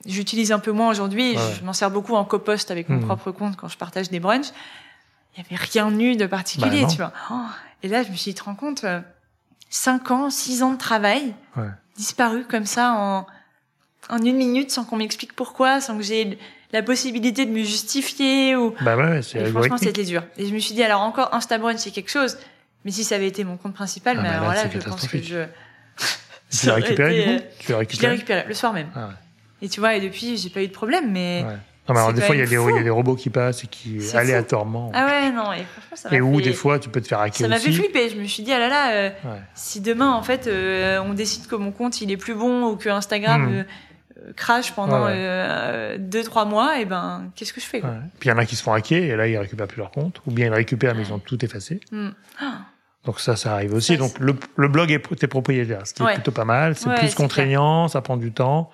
[0.05, 1.35] j'utilise un peu moins aujourd'hui.
[1.59, 3.05] Je m'en sers beaucoup en copost avec mon hmm.
[3.05, 4.49] propre compte quand je partage des brunchs.
[5.35, 7.13] Il y avait rien eu de particulier, bah tu vois.
[7.31, 7.35] Oh.
[7.83, 8.85] et là, je me suis dit, te rends compte,
[9.69, 11.33] 5 euh, ans, 6 ans de travail,
[11.95, 13.27] disparu comme ça en,
[14.09, 16.39] en une minute sans qu'on m'explique pourquoi, sans que j'ai
[16.71, 18.73] la possibilité de me justifier ou.
[18.81, 20.23] Bah ouais, c'est Franchement, c'était dur.
[20.37, 22.37] Et je me suis dit, alors encore Instabrunch, c'est quelque chose.
[22.85, 25.07] Mais si ça avait été mon compte principal, ah mais bah alors là, je pense
[25.07, 25.45] que je.
[26.51, 28.87] Tu l'as récupéré, du coup Tu l'as récupéré Je l'ai récupéré le soir même.
[28.95, 29.13] Ah ouais.
[29.61, 31.43] Et tu vois, et depuis, j'ai pas eu de problème, mais.
[31.45, 31.57] Ouais.
[31.89, 33.31] Non, mais alors, des fois, il y, a des, il y a des robots qui
[33.31, 34.91] passent et qui, aléatoirement.
[34.93, 37.19] Ah ouais, non, et franchement, ça m'a Et où, des fois, tu peux te faire
[37.19, 38.09] hacker Ça m'a fait flipper.
[38.09, 39.09] Je me suis dit, ah là là, euh,
[39.55, 42.75] si demain, en fait, euh, on décide que mon compte, il est plus bon ou
[42.75, 43.57] que Instagram, hmm.
[43.57, 43.63] euh,
[44.35, 48.31] crash pendant euh, deux trois mois, et ben qu'est-ce que je fais Puis il y
[48.31, 50.47] en a qui se font hacker et là ils récupèrent plus leur compte, ou bien
[50.47, 51.79] ils récupèrent mais ils ont tout effacé.
[51.91, 52.09] Hmm.
[53.05, 53.97] Donc ça, ça arrive aussi.
[53.97, 56.75] Donc le, le, blog est tes propriétaires, ce qui est plutôt pas mal.
[56.75, 58.69] C'est plus contraignant, ça prend du temps.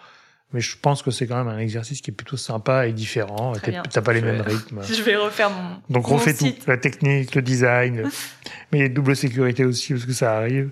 [0.54, 3.54] Mais je pense que c'est quand même un exercice qui est plutôt sympa et différent.
[3.92, 4.82] T'as pas les mêmes rythmes.
[4.88, 5.82] Je vais refaire mon.
[5.90, 6.54] Donc refais tout.
[6.68, 8.10] La technique, le design,
[8.72, 10.70] mais double sécurité aussi parce que ça arrive.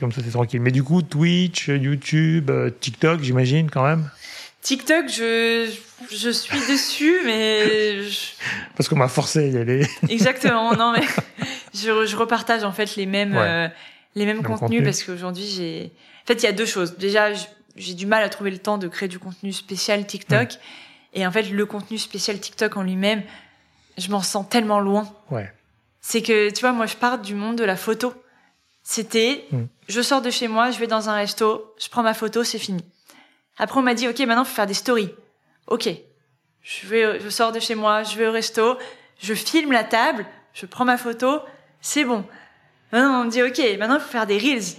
[0.00, 0.60] Comme ça, c'est tranquille.
[0.60, 4.10] Mais du coup, Twitch, YouTube, euh, TikTok, j'imagine quand même.
[4.62, 5.70] TikTok, je,
[6.10, 8.00] je suis dessus, mais
[8.76, 9.86] parce qu'on m'a forcé à y aller.
[10.08, 10.74] Exactement.
[10.74, 11.06] Non, mais
[11.74, 13.68] je, je repartage en fait les mêmes euh,
[14.14, 15.92] les mêmes contenus parce qu'aujourd'hui j'ai.
[16.24, 16.96] En fait, il y a deux choses.
[16.98, 17.30] Déjà,
[17.76, 20.58] j'ai du mal à trouver le temps de créer du contenu spécial TikTok.
[21.12, 23.22] Et en fait, le contenu spécial TikTok en lui-même,
[23.98, 25.12] je m'en sens tellement loin.
[25.30, 25.52] Ouais.
[26.00, 28.14] C'est que, tu vois, moi, je pars du monde de la photo.
[28.82, 29.64] C'était, mm.
[29.88, 32.58] je sors de chez moi, je vais dans un resto, je prends ma photo, c'est
[32.58, 32.84] fini.
[33.58, 35.10] Après, on m'a dit, OK, maintenant, faut faire des stories.
[35.66, 35.88] OK.
[36.62, 38.76] Je vais, je sors de chez moi, je vais au resto,
[39.20, 41.40] je filme la table, je prends ma photo,
[41.80, 42.24] c'est bon.
[42.92, 44.76] Maintenant, on me dit, OK, maintenant, il faut faire des reels.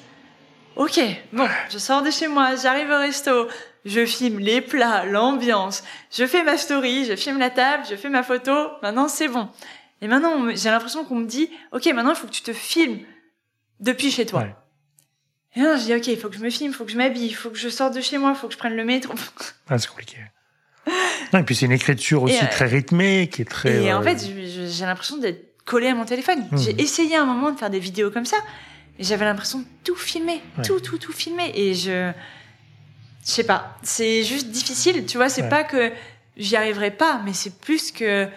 [0.76, 1.00] OK,
[1.34, 3.48] bon, je sors de chez moi, j'arrive au resto,
[3.84, 8.10] je filme les plats, l'ambiance, je fais ma story, je filme la table, je fais
[8.10, 9.50] ma photo, maintenant c'est bon.
[10.02, 13.00] Et maintenant, j'ai l'impression qu'on me dit, OK, maintenant il faut que tu te filmes
[13.82, 14.46] depuis chez toi.
[15.56, 16.98] Et là, je dis, OK, il faut que je me filme, il faut que je
[16.98, 18.86] m'habille, il faut que je sorte de chez moi, il faut que je prenne le
[18.86, 19.13] métro.
[19.70, 20.17] Ah, c'est compliqué.
[21.34, 23.84] et puis c'est une écriture aussi très rythmée, qui est très...
[23.84, 24.30] Et en euh, fait,
[24.70, 26.46] j'ai l'impression d'être collé à mon téléphone.
[26.52, 26.58] Mmh.
[26.58, 28.38] J'ai essayé un moment de faire des vidéos comme ça,
[29.00, 31.52] et j'avais l'impression de tout filmer, tout, tout, tout filmer.
[31.56, 32.12] Et je
[33.26, 35.91] je sais pas, c'est juste difficile, tu vois, c'est pas que
[36.38, 38.28] j'y arriverai pas, mais c'est plus que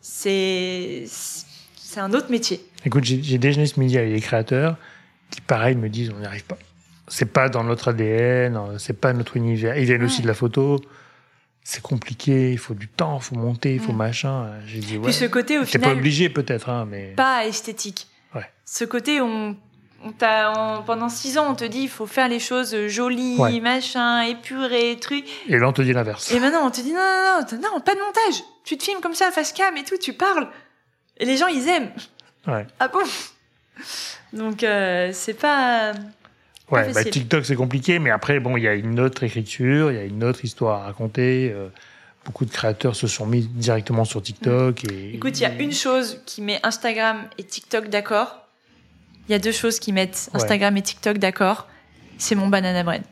[0.00, 1.04] c'est
[1.76, 2.64] c'est un autre métier.
[2.84, 4.76] Écoute, j'ai déjeuné ce midi avec des créateurs
[5.30, 6.58] qui, pareil, me disent on n'y arrive pas.
[7.08, 9.76] C'est pas dans notre ADN, c'est pas notre univers.
[9.76, 10.80] Ils viennent aussi de la photo.
[11.62, 14.50] C'est compliqué, il faut du temps, il faut monter, il faut machin.
[14.66, 15.04] J'ai dit ouais.
[15.04, 15.90] Puis ce côté au final.
[15.90, 17.12] pas obligé peut-être, hein, mais.
[17.16, 18.06] Pas esthétique.
[18.34, 18.48] Ouais.
[18.64, 19.56] Ce côté, on
[20.02, 24.96] on pendant six ans, on te dit il faut faire les choses jolies, machin, épurées,
[25.00, 25.26] trucs.
[25.48, 26.32] Et là, on te dit l'inverse.
[26.32, 28.42] Et maintenant, on te dit non, non, non, non, pas de montage.
[28.64, 30.48] Tu te filmes comme ça, face cam et tout, tu parles.
[31.18, 31.90] Et les gens, ils aiment.
[32.46, 32.66] Ouais.
[32.78, 33.00] Ah bon?
[34.32, 35.92] Donc, euh, c'est pas.
[36.70, 39.96] Ouais, bah, TikTok, c'est compliqué, mais après, bon, il y a une autre écriture, il
[39.96, 41.52] y a une autre histoire à raconter.
[41.52, 41.68] Euh,
[42.24, 44.84] beaucoup de créateurs se sont mis directement sur TikTok.
[44.84, 45.14] Et...
[45.14, 48.40] Écoute, il y a une chose qui met Instagram et TikTok d'accord
[49.30, 51.68] il y a deux choses qui mettent Instagram et TikTok d'accord.
[52.18, 53.02] C'est mon banana bread.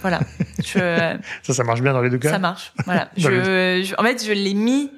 [0.00, 0.20] Voilà.
[0.64, 2.30] ça, ça marche bien dans les deux cas?
[2.30, 2.72] Ça marche.
[2.86, 3.10] Voilà.
[3.18, 4.90] je, en fait, je l'ai mis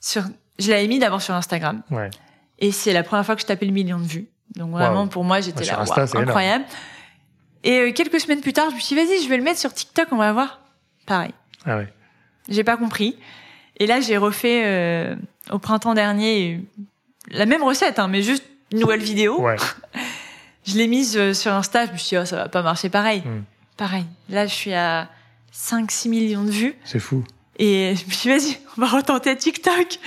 [0.00, 0.22] sur,
[0.58, 1.82] je l'avais mis d'abord sur Instagram.
[1.90, 2.10] Ouais.
[2.58, 4.28] Et c'est la première fois que je tapais le million de vues.
[4.56, 6.64] Donc vraiment, pour moi, j'étais là, incroyable.
[7.64, 9.58] Et euh, quelques semaines plus tard, je me suis dit, vas-y, je vais le mettre
[9.58, 10.60] sur TikTok, on va voir.
[11.06, 11.32] Pareil.
[11.64, 11.92] Ah ouais.
[12.48, 13.16] J'ai pas compris.
[13.78, 15.16] Et là, j'ai refait euh,
[15.50, 16.60] au printemps dernier
[17.30, 19.40] la même recette, hein, mais juste nouvelle vidéo.
[19.40, 19.56] Ouais.
[20.66, 22.90] je l'ai mise euh, sur Insta, je me suis dit, oh, ça va pas marcher
[22.90, 23.20] pareil.
[23.20, 23.42] Hmm.
[23.76, 24.04] Pareil.
[24.28, 25.08] Là, je suis à
[25.54, 26.74] 5-6 millions de vues.
[26.84, 27.24] C'est fou.
[27.58, 29.98] Et je me suis dit, vas-y, on va retenter TikTok.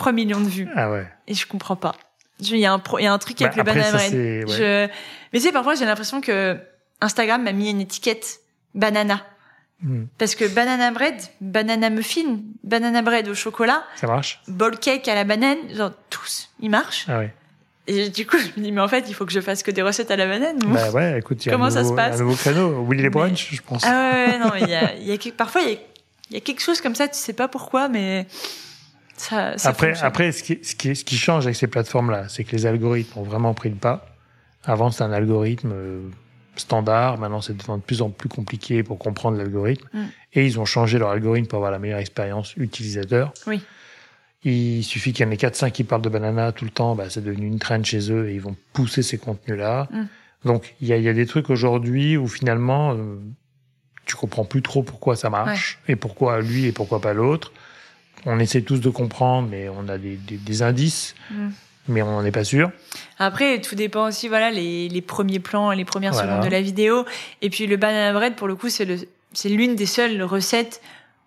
[0.00, 0.66] 3 millions de vues.
[0.74, 1.06] Ah ouais.
[1.26, 1.94] Et je comprends pas.
[2.40, 4.10] Il y, a un y a un truc avec bah, le banana bread.
[4.12, 4.86] Je...
[4.86, 6.56] Mais tu sais, parfois, j'ai l'impression que
[7.02, 8.40] Instagram m'a mis une étiquette
[8.74, 9.22] banana.
[9.82, 10.04] Hmm.
[10.16, 13.84] Parce que banana bread, banana muffin, banana bread au chocolat.
[13.96, 14.40] Ça marche.
[14.48, 17.04] Ball cake à la banane, genre tous, ils marchent.
[17.08, 17.34] Ah ouais.
[17.86, 19.70] Et du coup, je me dis, mais en fait, il faut que je fasse que
[19.70, 20.58] des recettes à la banane.
[20.64, 22.86] Bah ouais, écoute, il y a Comment ça se passe un nouveau créneau.
[22.88, 23.84] Willy les brunch, je pense.
[23.84, 25.78] Ah ouais, non, il y a, il y a, parfois, il
[26.30, 28.26] y, a, quelque chose comme ça, tu sais pas pourquoi, mais
[29.20, 32.42] ça, ça Après, après ce, qui, ce, qui, ce qui change avec ces plateformes-là, c'est
[32.42, 34.06] que les algorithmes ont vraiment pris le pas.
[34.64, 36.00] Avant, c'était un algorithme euh,
[36.56, 37.18] standard.
[37.18, 39.86] Maintenant, c'est de plus en plus compliqué pour comprendre l'algorithme.
[39.92, 40.04] Mm.
[40.32, 43.34] Et ils ont changé leur algorithme pour avoir la meilleure expérience utilisateur.
[43.46, 43.60] Oui.
[44.42, 47.10] Il suffit qu'il y en ait 4-5 qui parlent de banana tout le temps, bah,
[47.10, 49.86] c'est devenu une traîne chez eux et ils vont pousser ces contenus-là.
[49.90, 50.04] Mm.
[50.46, 53.18] Donc il y a, y a, des trucs aujourd'hui où finalement euh,
[54.06, 57.52] tu comprends plus trop pourquoi ça marche et pourquoi lui et pourquoi pas l'autre.
[58.26, 61.48] On essaie tous de comprendre, mais on a des, des, des indices, mm.
[61.88, 62.70] mais on n'en est pas sûr.
[63.18, 67.04] Après, tout dépend aussi, voilà, les, les premiers plans, les premières secondes de la vidéo.
[67.42, 70.80] Et puis le banana bread, pour le coup, c'est l'une des seules recettes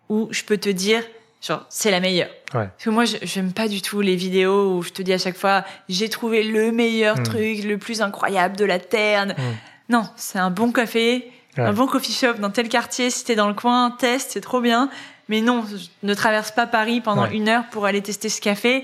[0.10, 1.03] où je peux te dire
[1.45, 2.29] Genre, c'est la meilleure.
[2.53, 2.67] Ouais.
[2.67, 5.36] Parce que moi, j'aime pas du tout les vidéos où je te dis à chaque
[5.36, 7.23] fois, j'ai trouvé le meilleur hmm.
[7.23, 9.25] truc, le plus incroyable de la Terre.
[9.25, 9.53] Hmm.
[9.89, 13.10] Non, c'est un bon café, un bon coffee shop dans tel quartier.
[13.10, 14.89] Si t'es dans le coin, teste, c'est trop bien.
[15.29, 15.63] Mais non,
[16.03, 18.83] ne traverse pas Paris pendant une heure pour aller tester ce café.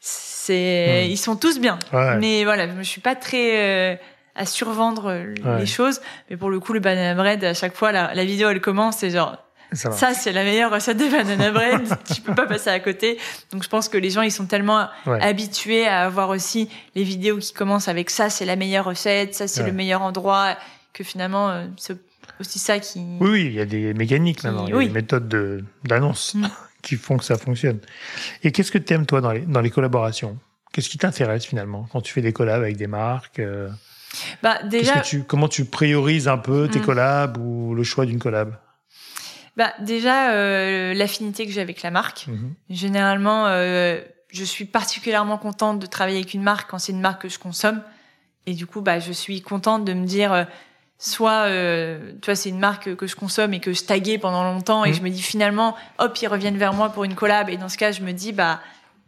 [0.00, 1.78] C'est, ils sont tous bien.
[2.18, 3.96] Mais voilà, je suis pas très euh,
[4.34, 5.24] à survendre
[5.58, 6.00] les choses.
[6.30, 8.98] Mais pour le coup, le banana bread, à chaque fois, la, la vidéo, elle commence,
[8.98, 9.38] c'est genre,
[9.72, 11.88] ça, c'est la meilleure recette de banana bread.
[12.14, 13.18] tu peux pas passer à côté.
[13.52, 17.38] Donc, je pense que les gens, ils sont tellement habitués à avoir aussi les vidéos
[17.38, 20.56] qui commencent avec ça, c'est la meilleure recette, ça, c'est le meilleur endroit,
[20.92, 21.66] que finalement, euh,
[22.40, 23.00] aussi ça qui.
[23.20, 26.34] Oui, oui, il y a des mécaniques maintenant, il y a des méthodes de, d'annonce
[26.34, 26.46] mm.
[26.82, 27.80] qui font que ça fonctionne.
[28.42, 30.38] Et qu'est-ce que tu aimes, toi, dans les, dans les collaborations?
[30.72, 33.68] Qu'est-ce qui t'intéresse finalement quand tu fais des collabs avec des marques euh?
[34.42, 35.00] Bah, déjà.
[35.00, 36.84] tu, comment tu priorises un peu tes mm.
[36.84, 38.56] collabs ou le choix d'une collab?
[39.56, 42.26] Bah déjà euh, l'affinité que j'ai avec la marque.
[42.26, 42.54] Mhm.
[42.70, 47.22] Généralement, euh, je suis particulièrement contente de travailler avec une marque quand c'est une marque
[47.22, 47.82] que je consomme.
[48.46, 50.46] Et du coup, bah je suis contente de me dire
[51.02, 54.44] soit euh, tu vois c'est une marque que je consomme et que je taguais pendant
[54.44, 54.94] longtemps et mmh.
[54.94, 57.50] je me dis finalement hop ils reviennent vers moi pour une collab.
[57.50, 58.60] Et dans ce cas je me dis bah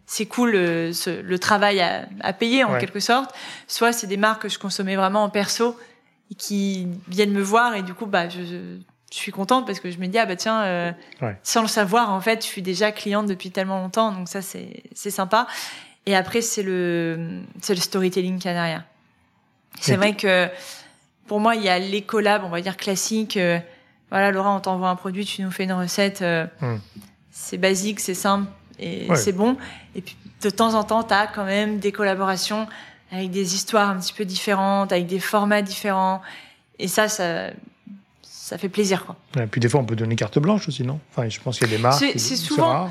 [0.05, 3.33] c'est cool euh, le travail à, à payer en quelque sorte.
[3.69, 5.79] Soit c'est des marques que je consommais vraiment en perso
[6.33, 9.93] et qui viennent me voir et du coup bah je, je suis contente parce que
[9.93, 10.93] je me dis ah bah tiens euh,
[11.45, 14.83] sans le savoir en fait je suis déjà cliente depuis tellement longtemps donc ça c'est
[14.95, 15.47] c'est sympa.
[16.07, 18.83] Et après c'est le c'est le storytelling qu'il y a derrière
[19.81, 20.49] c'est vrai que
[21.27, 23.37] pour moi, il y a les collabs, on va dire classiques.
[23.37, 23.59] Euh,
[24.11, 26.23] voilà, Laura, on t'envoie un produit, tu nous fais une recette.
[26.23, 26.77] Euh, hmm.
[27.31, 29.57] C'est basique, c'est simple et c'est bon.
[29.95, 32.67] Et puis de temps en temps, tu as quand même des collaborations
[33.11, 36.23] avec des histoires un petit peu différentes, avec des formats différents.
[36.79, 37.51] Et ça, ça,
[38.23, 39.05] ça fait plaisir.
[39.05, 39.17] Quoi.
[39.43, 41.01] Et puis des fois, on peut donner carte blanche aussi, non?
[41.11, 42.05] Enfin, je pense qu'il y a des marques.
[42.17, 42.71] C'est souvent.
[42.71, 42.91] Rare,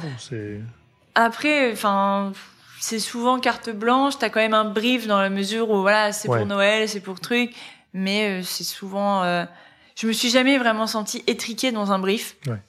[1.16, 2.34] Après, enfin
[2.80, 4.16] c'est souvent carte blanche.
[4.20, 7.22] T'as quand même un brief dans la mesure où voilà, c'est pour Noël, c'est pour
[7.22, 7.54] truc
[7.94, 9.24] mais euh, c'est souvent.
[9.24, 9.46] Euh,
[9.96, 12.36] je me suis jamais vraiment sentie étriquée dans un brief.
[12.48, 12.60] Ouais.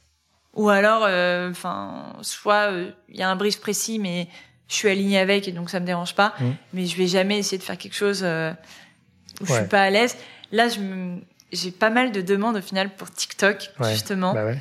[0.55, 2.71] Ou alors, euh, enfin, soit
[3.09, 4.29] il y a un brief précis, mais
[4.69, 6.35] je suis alignée avec et donc ça me dérange pas.
[6.39, 6.45] Mmh.
[6.75, 10.17] Mais je vais jamais essayer de faire quelque chose où je suis pas à l'aise.
[10.53, 10.79] Là, je
[11.53, 14.35] j'ai pas mal de demandes au final pour TikTok justement.
[14.35, 14.59] Bah ouais.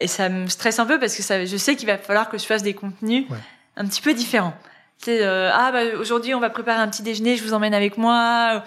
[0.00, 2.38] Et ça me stresse un peu parce que ça, je sais qu'il va falloir que
[2.38, 3.26] je fasse des contenus
[3.76, 4.54] un petit peu différents.
[5.02, 8.64] Tu ah bah aujourd'hui on va préparer un petit déjeuner, je vous emmène avec moi.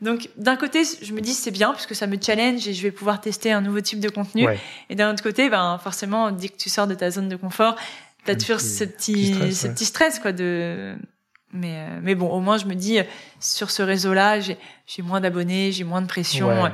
[0.00, 2.82] Donc d'un côté, je me dis c'est bien parce que ça me challenge et je
[2.82, 4.46] vais pouvoir tester un nouveau type de contenu.
[4.88, 7.76] Et d'un autre côté, ben forcément, dès que tu sors de ta zone de confort,
[8.24, 10.94] t'as toujours ce petit, stress, ce petit stress quoi de.
[11.52, 12.98] Mais euh, mais bon, au moins je me dis
[13.40, 16.70] sur ce réseau-là, j'ai j'ai moins d'abonnés, j'ai moins de pression.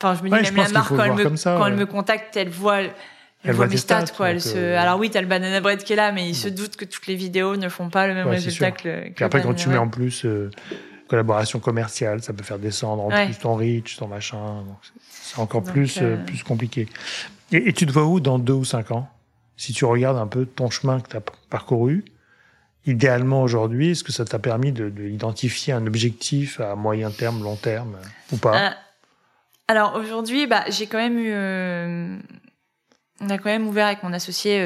[0.00, 2.48] Enfin, je me dis même la marque quand, elle me, quand elle me contacte, elle
[2.48, 2.80] voit
[3.44, 4.30] elle, voit mes stats, quoi.
[4.30, 4.56] Elle se...
[4.56, 6.84] Euh, Alors oui, t'as le banana bread qui est là, mais il se doute que
[6.84, 9.12] toutes les vidéos ne font pas le même résultat que le.
[9.14, 10.50] Puis après, quand tu mets en plus euh,
[11.12, 14.64] collaboration commerciale, ça peut faire descendre en plus ton reach, ton machin.
[15.10, 16.88] C'est encore plus, euh, euh, plus compliqué.
[17.50, 19.10] Et, tu te vois où dans deux ou cinq ans?
[19.58, 22.06] Si tu regardes un peu ton chemin que tu as parcouru,
[22.86, 27.56] idéalement aujourd'hui, est-ce que ça t'a permis d'identifier de, un objectif à moyen terme, long
[27.56, 27.98] terme
[28.32, 28.68] ou pas?
[28.68, 28.70] Euh,
[29.68, 32.22] Alors aujourd'hui, bah, j'ai quand même eu.
[33.20, 34.58] on a quand même ouvert avec mon associé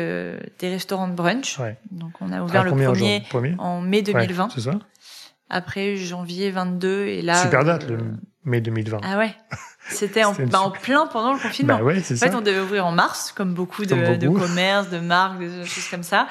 [0.60, 1.58] des restaurants de brunch.
[1.90, 3.24] Donc on a ouvert le premier,
[3.58, 4.50] en mai 2020.
[4.54, 4.78] c'est ça?
[5.50, 7.98] Après janvier 22 et là super date le
[8.44, 9.34] mai 2020 ah ouais
[9.88, 12.30] c'était en, bah, en plein pendant le confinement bah ouais, en fait ça.
[12.36, 16.02] on devait ouvrir en mars comme beaucoup de, de commerces de marques de choses comme
[16.02, 16.26] ça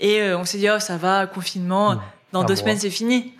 [0.00, 2.00] et euh, on s'est dit oh ça va confinement
[2.32, 3.34] dans deux semaines c'est fini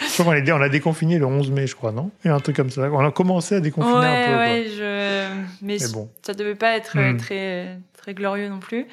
[0.00, 2.10] je crois qu'on a, on a déconfiné le 11 mai, je crois, non?
[2.24, 2.90] Il y a un truc comme ça.
[2.90, 4.34] On a commencé à déconfiner un peu.
[4.36, 5.64] Ouais, je...
[5.64, 6.10] mais, mais bon.
[6.22, 7.16] ça devait pas être hmm.
[7.18, 8.86] très très glorieux non plus.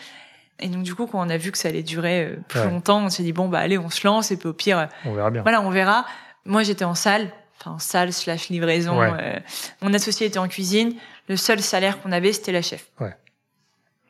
[0.60, 3.06] Et donc du coup, quand on a vu que ça allait durer euh, plus longtemps,
[3.06, 5.32] on s'est dit bon bah allez, on se lance et puis au pire, on verra
[5.32, 5.42] bien.
[5.42, 6.06] Voilà, on verra.
[6.46, 9.02] Moi, j'étais en salle, enfin en salle slash livraison.
[9.02, 9.38] Euh,
[9.82, 10.96] mon associé était en cuisine.
[11.28, 12.88] Le seul salaire qu'on avait, c'était la chef.
[13.00, 13.16] Ouais.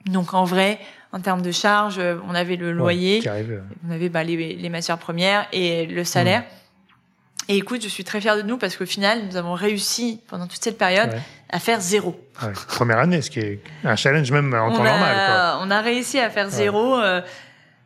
[0.06, 0.80] Donc en vrai,
[1.12, 3.22] en termes de charges, on avait le loyer,
[3.86, 6.42] on avait bah, les, les, matières premières et le salaire.
[6.42, 6.46] Mmh.
[7.50, 10.46] Et écoute, je suis très fière de nous parce qu'au final, nous avons réussi pendant
[10.46, 11.10] toute cette période
[11.50, 12.16] à faire zéro.
[12.44, 12.54] Ouais.
[12.68, 15.16] Première année, ce qui est un challenge même en temps normal.
[15.16, 15.60] Quoi.
[15.64, 17.00] On a réussi à faire zéro.
[17.00, 17.22] Euh,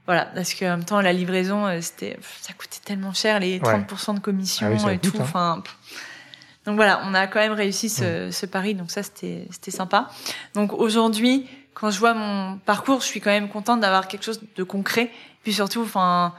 [0.06, 4.16] voilà, parce qu'en même temps, la livraison, euh, c'était, ça coûtait tellement cher, les 30%
[4.16, 5.16] de commission ah et tout.
[5.16, 5.22] Hein.
[5.22, 5.64] Enfin,
[6.66, 10.10] donc voilà, on a quand même réussi ce, ce pari, donc ça, c'était, c'était sympa.
[10.56, 14.42] Donc aujourd'hui, quand je vois mon parcours, je suis quand même contente d'avoir quelque chose
[14.58, 15.10] de concret.
[15.44, 16.34] Puis surtout, enfin,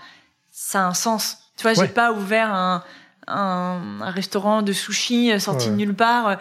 [0.51, 1.39] ça a un sens.
[1.57, 2.83] Tu vois, j'ai pas ouvert un,
[3.27, 6.39] un, un restaurant de sushi euh, sorti de nulle part.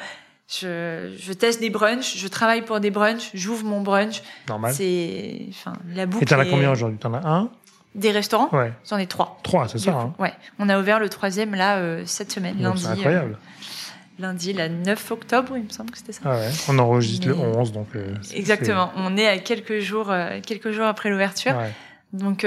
[0.47, 4.21] Je, je, teste des brunchs, je travaille pour des brunchs, j'ouvre mon brunch.
[4.49, 4.73] Normal.
[4.73, 6.23] C'est, enfin, la boucle.
[6.23, 6.99] Et t'en as combien aujourd'hui?
[6.99, 7.49] T'en as un?
[7.95, 8.49] Des restaurants?
[8.51, 8.73] Ouais.
[8.89, 9.39] J'en ai trois.
[9.43, 9.93] Trois, c'est ça.
[9.93, 10.13] Hein.
[10.19, 10.33] Ouais.
[10.59, 12.81] On a ouvert le troisième là euh, cette semaine, lundi.
[12.81, 13.33] C'est incroyable.
[13.33, 16.21] Euh, lundi, la 9 octobre, il me semble que c'était ça.
[16.25, 16.49] Ah ouais.
[16.69, 17.87] On enregistre le 11, donc.
[17.95, 18.91] Euh, Exactement.
[18.95, 20.11] On est à quelques jours,
[20.45, 21.55] quelques jours après l'ouverture.
[21.55, 21.71] Ouais.
[22.13, 22.45] Donc,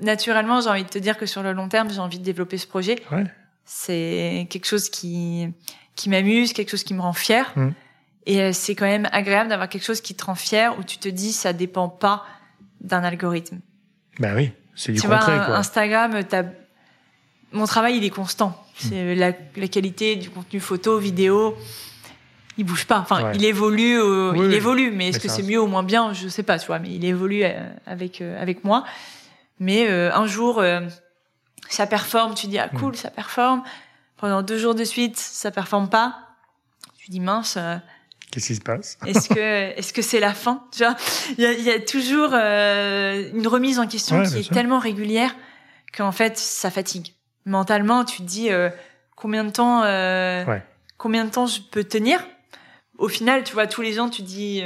[0.00, 2.58] naturellement, j'ai envie de te dire que sur le long terme, j'ai envie de développer
[2.58, 2.96] ce projet.
[3.10, 3.24] Ouais.
[3.64, 5.48] C'est quelque chose qui
[5.94, 7.52] qui m'amuse, quelque chose qui me rend fier.
[7.56, 7.68] Mm.
[8.26, 10.98] Et euh, c'est quand même agréable d'avoir quelque chose qui te rend fier où tu
[10.98, 12.24] te dis ça dépend pas
[12.80, 13.60] d'un algorithme.
[14.18, 15.36] Ben oui, c'est du tu concret.
[15.36, 15.56] vois, quoi.
[15.56, 16.20] Instagram,
[17.52, 18.48] mon travail il est constant.
[18.48, 18.54] Mm.
[18.76, 21.56] C'est la, la, qualité du contenu photo, vidéo.
[22.58, 22.98] Il bouge pas.
[22.98, 23.98] Enfin, il évolue.
[24.36, 24.90] il évolue.
[24.92, 26.12] Mais est-ce que c'est mieux ou moins bien?
[26.12, 26.78] Je sais pas, tu vois.
[26.78, 28.84] Mais il évolue euh, avec euh, avec moi.
[29.58, 30.62] Mais un jour,
[31.72, 32.96] ça performe, tu dis ah cool, mm.
[32.96, 33.62] ça performe.
[34.16, 36.16] Pendant deux jours de suite, ça performe pas.
[36.98, 37.56] Tu dis mince.
[37.56, 37.76] Euh,
[38.30, 38.98] Qu'est-ce qui se passe?
[39.06, 39.38] Est-ce que
[39.78, 40.64] est-ce que c'est la fin?
[40.72, 40.96] Tu vois,
[41.36, 45.34] il y a, y a, toujours euh, une remise en question qui est tellement régulière
[45.96, 47.14] qu'en fait ça fatigue.
[47.46, 48.70] Mentalement, tu te dis euh,
[49.16, 49.82] combien de temps
[50.98, 52.20] combien de temps je peux tenir?
[52.98, 54.62] Au final, tu vois, tous les ans, tu dis,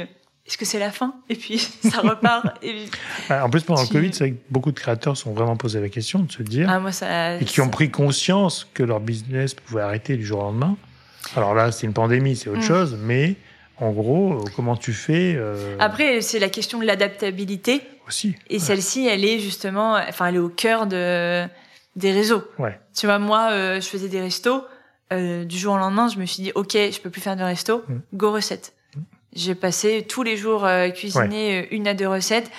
[0.47, 2.45] est-ce que c'est la fin Et puis ça repart.
[2.63, 2.85] et...
[3.29, 5.89] En plus, pendant le Covid, c'est vrai que beaucoup de créateurs sont vraiment posé la
[5.89, 6.69] question de se dire.
[6.69, 10.39] Ah, moi, ça, et qui ont pris conscience que leur business pouvait arrêter du jour
[10.39, 10.77] au lendemain.
[11.35, 12.63] Alors là, c'est une pandémie, c'est autre mm.
[12.63, 13.35] chose, mais
[13.77, 15.75] en gros, comment tu fais euh...
[15.79, 17.81] Après, c'est la question de l'adaptabilité.
[18.07, 18.35] Aussi.
[18.49, 21.45] Et celle-ci, elle est justement, enfin, elle est au cœur de
[21.97, 22.43] des réseaux.
[22.59, 22.79] Ouais.
[22.95, 24.63] Tu vois, moi, euh, je faisais des restos.
[25.11, 27.43] Euh, du jour au lendemain, je me suis dit, ok, je peux plus faire de
[27.43, 27.83] resto.
[27.87, 27.97] Mm.
[28.13, 28.73] Go recette.
[29.37, 32.49] J'ai passé tous les jours euh, cuisiner euh, une à deux recettes.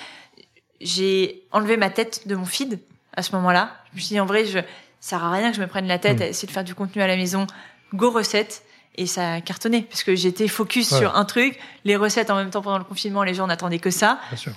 [0.79, 2.79] J'ai enlevé ma tête de mon feed
[3.17, 3.75] à ce moment-là.
[3.91, 4.59] Je me suis dit en vrai, je
[5.01, 6.23] ça sert à rien que je me prenne la tête mm.
[6.23, 7.47] à essayer de faire du contenu à la maison.
[7.93, 8.63] Go recettes
[8.95, 11.59] et ça a cartonné parce que j'étais focus sur un truc.
[11.83, 14.19] Les recettes en même temps pendant le confinement, les gens n'attendaient que ça.
[14.29, 14.53] Bien sûr.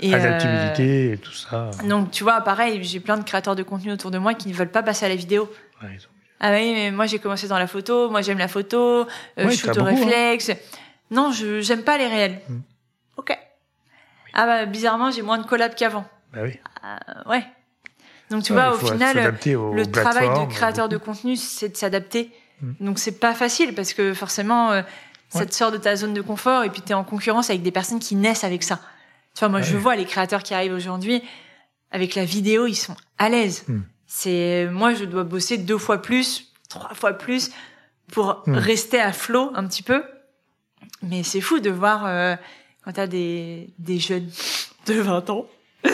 [0.00, 1.14] Et Adaptabilité euh...
[1.14, 1.70] et tout ça.
[1.84, 4.54] Donc tu vois, pareil, j'ai plein de créateurs de contenu autour de moi qui ne
[4.54, 5.52] veulent pas passer à la vidéo.
[5.82, 5.98] Ouais,
[6.40, 9.06] ah oui, mais moi j'ai commencé dans la photo, moi j'aime la photo, euh,
[9.36, 9.94] je shoot au hein.
[11.10, 12.40] Non, je j'aime pas les réels.
[12.48, 12.60] Hmm.
[13.16, 13.38] Ok.
[14.34, 16.06] Ah bah bizarrement, j'ai moins de collabs qu'avant.
[16.32, 16.58] Bah oui.
[16.84, 17.44] Euh, ouais.
[18.30, 22.30] Donc tu vois, au final, le travail de créateur de contenu, c'est de s'adapter.
[22.60, 22.72] Hmm.
[22.80, 24.82] Donc c'est pas facile parce que forcément, euh,
[25.28, 27.62] ça te sort de ta zone de confort et puis tu es en concurrence avec
[27.62, 28.80] des personnes qui naissent avec ça.
[29.34, 31.22] Tu vois, moi je vois les créateurs qui arrivent aujourd'hui
[31.90, 33.64] avec la vidéo, ils sont à l'aise.
[33.66, 33.80] Hmm.
[34.06, 37.50] C'est moi, je dois bosser deux fois plus, trois fois plus
[38.12, 40.02] pour rester à flot un petit peu.
[41.02, 42.34] Mais c'est fou de voir euh,
[42.84, 44.28] quand t'as des, des jeunes
[44.86, 45.46] de 20 ans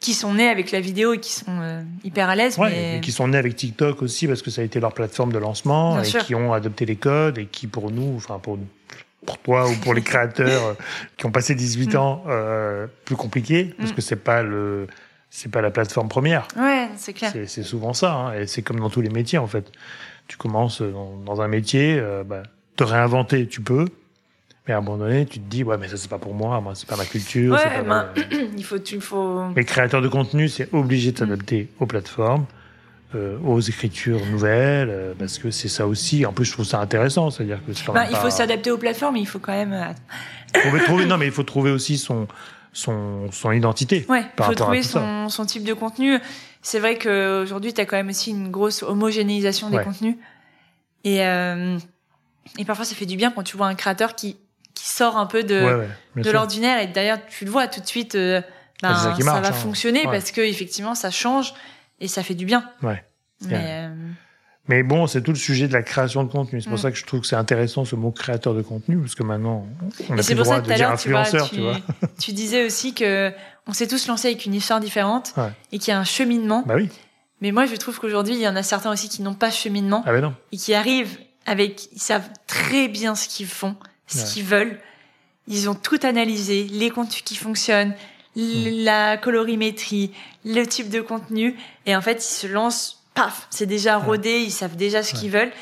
[0.00, 2.58] qui sont nés avec la vidéo et qui sont euh, hyper à l'aise.
[2.58, 2.96] Ouais, mais...
[2.98, 5.38] et qui sont nés avec TikTok aussi parce que ça a été leur plateforme de
[5.38, 8.58] lancement et qui ont adopté les codes et qui pour nous, enfin pour
[9.26, 10.74] pour toi ou pour les créateurs euh,
[11.16, 11.98] qui ont passé 18 mm.
[11.98, 13.94] ans, euh, plus compliqué parce mm.
[13.94, 14.86] que c'est pas le
[15.28, 16.48] c'est pas la plateforme première.
[16.56, 17.32] Ouais, c'est clair.
[17.46, 19.70] C'est souvent ça hein, et c'est comme dans tous les métiers en fait.
[20.26, 22.42] Tu commences dans, dans un métier, euh, bah,
[22.76, 23.86] te réinventer, tu peux.
[24.70, 26.60] Mais à un moment donné, tu te dis, ouais, mais ça, c'est pas pour moi,
[26.60, 27.54] moi, c'est pas ma culture.
[27.54, 28.06] Ouais, ben,
[28.56, 29.46] il faut, tu faut.
[29.56, 32.46] Mais créateur de contenu, c'est obligé de s'adapter aux plateformes,
[33.16, 36.24] euh, aux écritures nouvelles, euh, parce que c'est ça aussi.
[36.24, 39.22] En plus, je trouve ça intéressant, c'est-à-dire que ben, il faut s'adapter aux plateformes, mais
[39.22, 39.72] il faut quand même.
[39.72, 42.28] Euh, trouver, trouver, non, mais il faut trouver aussi son,
[42.72, 44.06] son, son identité.
[44.08, 46.16] Ouais, il faut trouver son, son, type de contenu.
[46.62, 50.14] C'est vrai qu'aujourd'hui, tu as quand même aussi une grosse homogénéisation des contenus.
[51.02, 51.76] Et, euh,
[52.56, 54.36] et parfois, ça fait du bien quand tu vois un créateur qui
[54.80, 55.84] qui sort un peu de,
[56.16, 56.80] de l'ordinaire.
[56.80, 58.40] Et d'ailleurs, tu le vois tout de suite, euh,
[58.82, 59.52] ben, ça, va hein.
[59.52, 61.52] fonctionner parce que effectivement, ça change
[62.00, 62.64] et ça fait du bien.
[62.82, 63.04] Ouais.
[63.46, 63.94] Mais, euh,
[64.68, 66.62] Mais bon, c'est tout le sujet de la création de contenu.
[66.62, 66.82] C'est pour mm.
[66.82, 69.66] ça que je trouve que c'est intéressant ce mot créateur de contenu, parce que maintenant,
[70.08, 71.76] on a plus le droit de dire influenceur, tu vois.
[72.18, 73.32] Tu, disais aussi que
[73.66, 75.34] on s'est tous lancés avec une histoire différente
[75.72, 76.62] et qu'il y a un cheminement.
[76.66, 76.88] Bah oui.
[77.42, 80.02] Mais moi, je trouve qu'aujourd'hui, il y en a certains aussi qui n'ont pas cheminement
[80.06, 80.34] ah ben non.
[80.52, 83.76] et qui arrivent avec, ils savent très bien ce qu'ils font
[84.10, 84.78] ce qu'ils veulent.
[85.48, 87.94] Ils ont tout analysé, les contenus qui fonctionnent,
[88.36, 88.84] hmm.
[88.84, 90.12] la colorimétrie,
[90.44, 91.56] le type de contenu.
[91.86, 95.30] Et en fait, ils se lancent, paf, c'est déjà rodé, ils savent déjà ce qu'ils
[95.30, 95.52] veulent.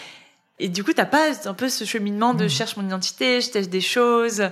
[0.60, 2.50] Et du coup, t'as pas un peu ce cheminement de hmm.
[2.50, 4.42] cherche mon identité, je teste des choses.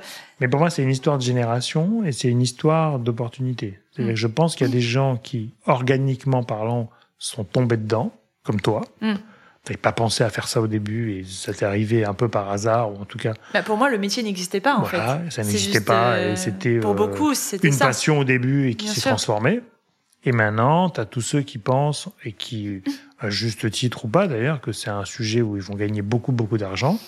[0.41, 3.81] Mais pour moi, c'est une histoire de génération et c'est une histoire d'opportunité.
[3.99, 4.15] Hmm.
[4.15, 8.13] Je pense qu'il y a des gens qui, organiquement parlant, sont tombés dedans,
[8.45, 8.83] comme toi.
[9.67, 12.53] T'avais pas pensé à faire ça au début et ça t'est arrivé un peu par
[12.53, 13.35] hasard ou en tout cas.
[13.53, 15.31] Bah pour moi, le métier n'existait pas en voilà, fait.
[15.33, 18.87] Ça n'existait pas et euh, c'était pour beaucoup c'était une passion au début et qui
[18.87, 19.63] s'est transformée.
[20.23, 22.85] Et maintenant, tu as tous ceux qui pensent et qui,
[23.19, 26.31] à juste titre ou pas d'ailleurs, que c'est un sujet où ils vont gagner beaucoup
[26.31, 27.01] beaucoup d'argent.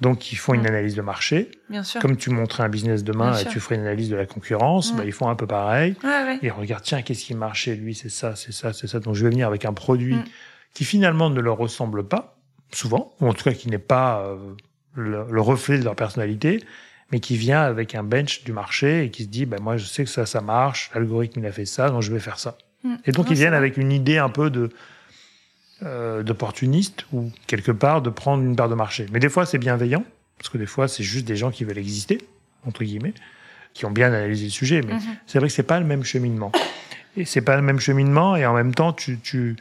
[0.00, 0.66] Donc ils font une mm.
[0.66, 1.50] analyse de marché.
[1.70, 2.00] Bien sûr.
[2.00, 4.96] Comme tu montrais un business demain et tu ferais une analyse de la concurrence, mm.
[4.96, 5.96] bah, ils font un peu pareil.
[6.04, 6.38] Ouais, ouais.
[6.40, 9.00] Ils regardent tiens qu'est-ce qui marche chez lui, c'est ça, c'est ça, c'est ça.
[9.00, 10.14] Donc je vais venir avec un produit.
[10.14, 10.24] Mm
[10.74, 12.36] qui finalement ne leur ressemble pas,
[12.72, 14.36] souvent, ou en tout cas qui n'est pas euh,
[14.94, 16.62] le, reflet de leur personnalité,
[17.10, 19.84] mais qui vient avec un bench du marché et qui se dit, ben moi je
[19.84, 22.56] sais que ça, ça marche, l'algorithme il a fait ça, donc je vais faire ça.
[22.84, 22.96] Hmm.
[23.04, 24.70] Et donc ils viennent avec une idée un peu de
[25.82, 29.06] euh, d'opportuniste ou quelque part de prendre une part de marché.
[29.12, 30.04] Mais des fois c'est bienveillant,
[30.38, 32.18] parce que des fois c'est juste des gens qui veulent exister,
[32.66, 33.14] entre guillemets,
[33.74, 35.16] qui ont bien analysé le sujet, mais hmm.
[35.26, 36.52] c'est vrai que c'est pas le même cheminement.
[37.16, 39.56] Et c'est pas le même cheminement, et en même temps tu, tu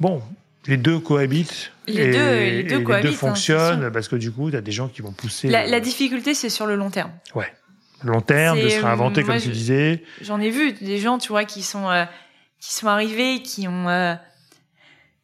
[0.00, 0.22] Bon,
[0.66, 1.72] les deux cohabitent.
[1.86, 4.60] Les et, deux, les deux, les deux hein, fonctionnent parce que du coup, tu as
[4.60, 5.48] des gens qui vont pousser.
[5.48, 7.12] La, la difficulté, c'est sur le long terme.
[7.34, 7.52] Ouais.
[8.02, 10.02] Long terme, de se réinventer, comme tu disais.
[10.20, 12.04] J'en ai vu des gens, tu vois, qui sont, euh,
[12.60, 14.14] qui sont arrivés, qui ont, euh,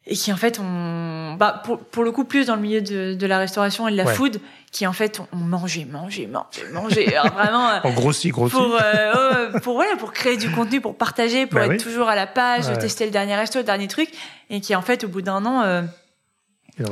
[0.05, 3.13] et qui en fait ont bah pour, pour le coup plus dans le milieu de,
[3.13, 4.41] de la restauration et de la food
[4.71, 7.05] qui en fait ont mangé mangé mangé mangé.
[7.33, 11.59] Vraiment en grossi grossi pour euh, pour voilà pour créer du contenu pour partager pour
[11.59, 14.09] bah être toujours à la page tester le dernier resto le dernier truc.
[14.49, 15.81] Et qui en fait au bout d'un an euh,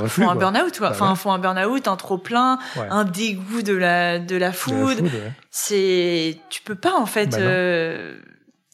[0.08, 0.90] font un burn-out, quoi.
[0.90, 5.10] Bah enfin, font un burn-out, un trop plein, un dégoût de la de la food.
[5.50, 8.20] C'est, tu peux pas en fait bah euh,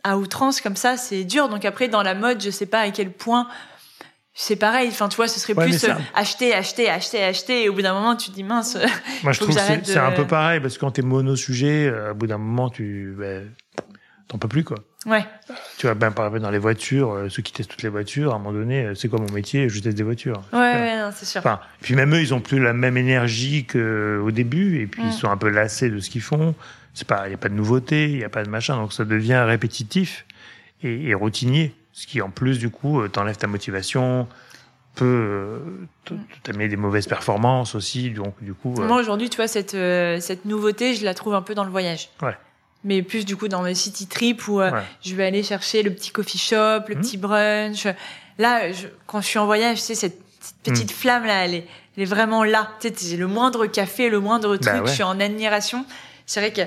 [0.04, 1.50] à outrance comme ça, c'est dur.
[1.50, 3.48] Donc après, dans la mode, je sais pas à quel point
[4.40, 4.90] c'est pareil.
[4.90, 7.64] Enfin, tu vois, ce serait plus euh, acheter, acheter, acheter, acheter.
[7.64, 8.78] Et au bout d'un moment, tu te dis mince.
[9.24, 12.12] Moi, je trouve que c'est un peu pareil parce que quand t'es mono sujet, euh,
[12.12, 13.50] au bout d'un moment, tu ben,
[14.28, 14.78] t'en peux plus quoi.
[15.08, 15.26] Ouais.
[15.80, 18.34] Tu vois, ben par exemple dans les voitures, euh, ceux qui testent toutes les voitures,
[18.34, 20.44] à un moment donné, c'est quoi mon métier Je teste des voitures.
[20.54, 21.40] Ouais, ouais, c'est sûr.
[21.40, 25.10] Enfin, puis même eux, ils ont plus la même énergie qu'au début, et puis ils
[25.10, 25.14] mm.
[25.14, 26.54] sont un peu lassés de ce qu'ils font.
[26.94, 28.94] C'est pas, il y a pas de nouveauté, il y a pas de machin, donc
[28.94, 30.28] ça devient répétitif
[30.84, 31.74] et, et routinier.
[31.98, 34.28] Ce qui, en plus, du coup, euh, t'enlève ta motivation,
[34.94, 38.12] peut euh, t'amener des mauvaises performances aussi.
[38.12, 38.76] Donc, du coup.
[38.78, 41.72] Euh, Moi, aujourd'hui, tu vois, cette, cette nouveauté, je la trouve un peu dans le
[41.72, 42.10] voyage.
[42.22, 42.38] Ouais.
[42.84, 44.62] Mais plus, du coup, dans le city trip où
[45.04, 47.02] je vais aller chercher le petit coffee shop, le mmh.
[47.02, 47.88] petit brunch.
[48.38, 48.62] Là,
[49.08, 50.22] quand je suis en voyage, tu sais, cette,
[50.62, 50.96] petite mmh.
[50.96, 52.70] flamme là, elle est, elle est vraiment là.
[52.80, 55.84] Tu sais, le moindre café, le moindre bah truc, je suis en admiration.
[56.28, 56.62] C'est vrai que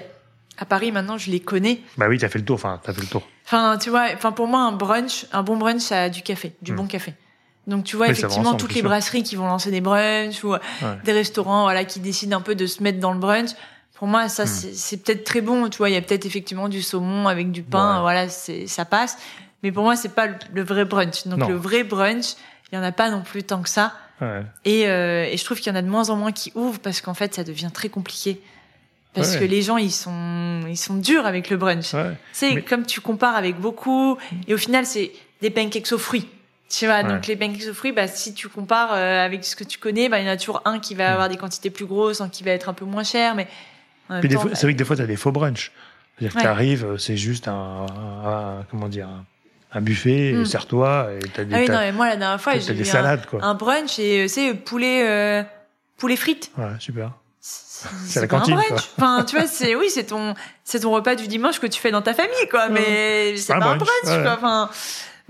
[0.61, 1.81] à Paris maintenant, je les connais.
[1.97, 2.57] Bah oui, t'as fait le tour.
[2.57, 3.27] Enfin, t'as fait le tour.
[3.47, 6.53] Enfin, tu vois, enfin pour moi, un brunch, un bon brunch, ça a du café,
[6.61, 6.77] du hmm.
[6.77, 7.15] bon café.
[7.67, 10.55] Donc tu vois effectivement toutes les brasseries qui vont lancer des brunchs ou
[11.05, 13.51] des restaurants voilà qui décident un peu de se mettre dans le brunch.
[13.95, 14.73] Pour moi, ça hmm.
[14.73, 15.69] c'est peut-être très bon.
[15.71, 18.01] Tu vois, il y a peut-être effectivement du saumon avec du pain.
[18.03, 19.19] Voilà, c'est ça passe.
[19.63, 21.27] Mais pour moi, c'est pas le, vrai brunch.
[21.27, 22.35] Donc le vrai brunch,
[22.71, 23.95] il y en a pas non plus tant que ça.
[24.67, 26.81] Et, euh, et je trouve qu'il y en a de moins en moins qui ouvrent
[26.81, 28.43] parce qu'en fait, ça devient très compliqué
[29.15, 31.95] parce que les gens ils sont ils sont durs avec le brunch.
[32.33, 36.29] C'est comme tu compares avec beaucoup et au final c'est des pancakes aux fruits.
[36.71, 39.65] Tu vois, donc les pancakes aux fruits, bah, si tu compares euh, avec ce que
[39.65, 41.85] tu connais, bah, il y en a toujours un qui va avoir des quantités plus
[41.85, 43.49] grosses, un qui va être un peu moins cher, mais.
[44.09, 45.73] c'est vrai que des fois, tu as des faux brunchs.
[46.17, 47.87] C'est-à-dire que tu arrives, euh, c'est juste un,
[48.71, 49.09] comment dire,
[49.73, 50.45] un, buffet, mm.
[50.45, 51.55] sers-toi, et t'as des.
[51.55, 53.45] Ah oui, non, mais moi, la dernière fois, j'ai des salades, quoi.
[53.45, 55.43] Un brunch et, c'est poulet, euh,
[55.97, 56.53] poulet frites.
[56.57, 57.13] Ouais, super.
[57.41, 58.57] C'est la cantine.
[58.69, 58.77] Quoi.
[58.99, 60.35] Enfin, tu vois, c'est oui, c'est ton,
[60.65, 62.69] c'est ton repas du dimanche que tu fais dans ta famille, quoi.
[62.69, 64.35] Mais c'est pas un brunch, quoi.
[64.37, 64.71] Enfin,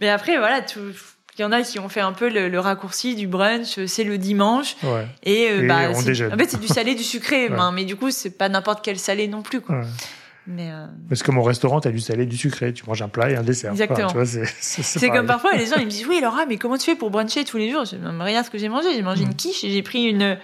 [0.01, 3.29] mais après, voilà, il y en a qui ont fait un peu le, raccourci du
[3.29, 4.77] brunch, c'est le dimanche.
[4.83, 5.07] Ouais.
[5.23, 7.49] Et, euh, bah, en fait, c'est du salé, du sucré.
[7.61, 9.83] Ben, mais du coup, c'est pas n'importe quel salé non plus, quoi.
[10.47, 10.87] Mais euh...
[11.09, 12.73] Parce que au restaurant, t'as du salé, du sucré.
[12.73, 13.71] Tu manges un plat et un dessert.
[13.71, 14.13] Exactement.
[14.61, 17.11] c'est comme parfois les gens ils me disent oui Laura, mais comment tu fais pour
[17.11, 17.85] bruncher tous les jours?
[17.85, 18.89] Je me regarde ce que j'ai mangé.
[18.95, 19.37] J'ai mangé une mm.
[19.37, 20.39] quiche et j'ai pris une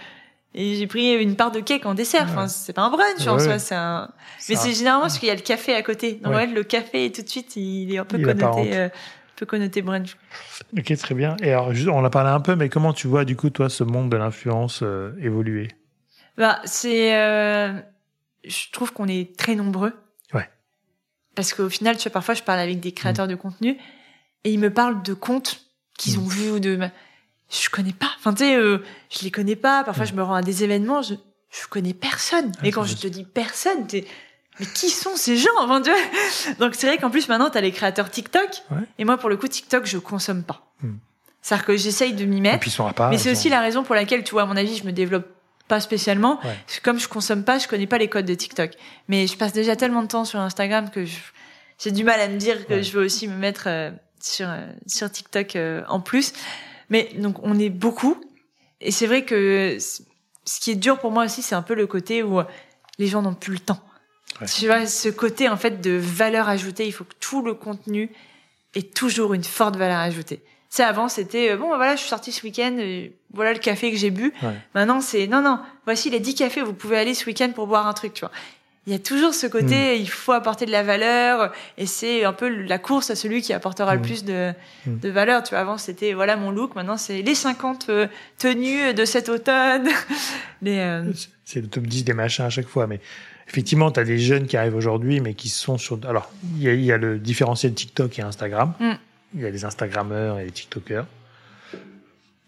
[0.54, 2.24] et j'ai pris une part de cake en dessert.
[2.24, 4.10] Enfin, c'est pas un brunch en soi, c'est un.
[4.48, 6.14] Mais c'est généralement parce qu'il y a le café à côté.
[6.14, 6.46] Donc ouais.
[6.46, 8.88] le café tout de suite, il est un peu connoté, euh,
[9.36, 10.16] peu connoté brunch.
[10.76, 11.36] Ok, très bien.
[11.42, 13.84] Et alors, on a parlé un peu, mais comment tu vois du coup toi ce
[13.84, 15.68] monde de l'influence euh, évoluer?
[16.38, 17.14] Bah, c'est.
[17.14, 17.78] Euh,
[18.44, 19.92] je trouve qu'on est très nombreux.
[20.32, 20.48] Ouais.
[21.34, 23.30] Parce qu'au final, tu vois, parfois, je parle avec des créateurs mmh.
[23.30, 23.78] de contenu
[24.44, 25.66] et ils me parlent de comptes
[25.98, 26.22] qu'ils mmh.
[26.22, 26.78] ont vus ou de
[27.50, 28.10] je connais pas.
[28.18, 28.78] Enfin, tu sais, euh,
[29.10, 29.84] je les connais pas.
[29.84, 31.14] Parfois, je me rends à des événements, je,
[31.50, 32.52] je connais personne.
[32.60, 34.04] Ah, et quand je te dis personne, t'es,
[34.58, 35.90] mais qui sont ces gens enfin, tu
[36.58, 38.48] Donc, c'est vrai qu'en plus, maintenant, t'as les créateurs TikTok.
[38.98, 40.66] Et moi, pour le coup, TikTok, je consomme pas.
[40.82, 40.94] Hmm.
[41.42, 42.66] C'est-à-dire que j'essaye de m'y mettre.
[43.10, 45.26] mais c'est aussi la raison pour laquelle, tu vois, à mon avis, je me développe
[45.68, 46.40] pas spécialement.
[46.82, 48.72] comme je consomme pas, je connais pas les codes de TikTok.
[49.08, 51.04] Mais je passe déjà tellement de temps sur Instagram que
[51.78, 53.90] j'ai du mal à me dire que je veux aussi me mettre euh,
[54.20, 55.56] sur, euh, sur TikTok
[55.88, 56.32] en plus.
[56.90, 58.16] Mais donc on est beaucoup.
[58.80, 61.86] Et c'est vrai que ce qui est dur pour moi aussi, c'est un peu le
[61.86, 62.40] côté où
[62.98, 63.80] les gens n'ont plus le temps.
[64.54, 68.10] Tu vois, ce côté en fait de valeur ajoutée, il faut que tout le contenu
[68.74, 70.42] ait toujours une forte valeur ajoutée.
[70.68, 73.90] C'est avant, c'était euh, bon, voilà, je suis sortie ce week-end, euh, voilà le café
[73.90, 74.34] que j'ai bu.
[74.74, 77.86] Maintenant, c'est non, non, voici les 10 cafés, vous pouvez aller ce week-end pour boire
[77.86, 78.32] un truc, tu vois
[78.86, 80.00] il y a toujours ce côté, hmm.
[80.00, 83.52] il faut apporter de la valeur, et c'est un peu la course à celui qui
[83.52, 84.04] apportera le hmm.
[84.04, 84.52] plus de,
[84.86, 84.98] hmm.
[85.00, 85.42] de valeur.
[85.42, 88.06] Tu vois, avant c'était voilà mon look, maintenant c'est les 50 euh,
[88.38, 89.88] tenues de cet automne.
[90.66, 91.12] Euh,
[91.44, 92.98] c'est le top 10 des machins à chaque fois, mais
[93.46, 96.00] effectivement, tu as des jeunes qui arrivent aujourd'hui, mais qui sont sur.
[96.08, 98.72] Alors, il y a, y a, le différentiel TikTok et Instagram.
[99.34, 101.06] Il y a les Instagrammeurs et les TikTokers.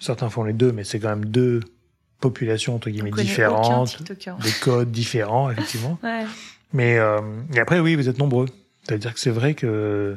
[0.01, 1.61] Certains font les deux, mais c'est quand même deux
[2.21, 5.99] populations entre guillemets différentes, des codes différents effectivement.
[6.03, 6.25] ouais.
[6.73, 7.21] Mais euh,
[7.55, 8.47] et après oui, vous êtes nombreux.
[8.83, 10.17] C'est-à-dire que c'est vrai que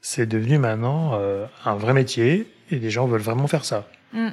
[0.00, 3.88] c'est devenu maintenant euh, un vrai métier et les gens veulent vraiment faire ça.
[4.12, 4.28] Mm.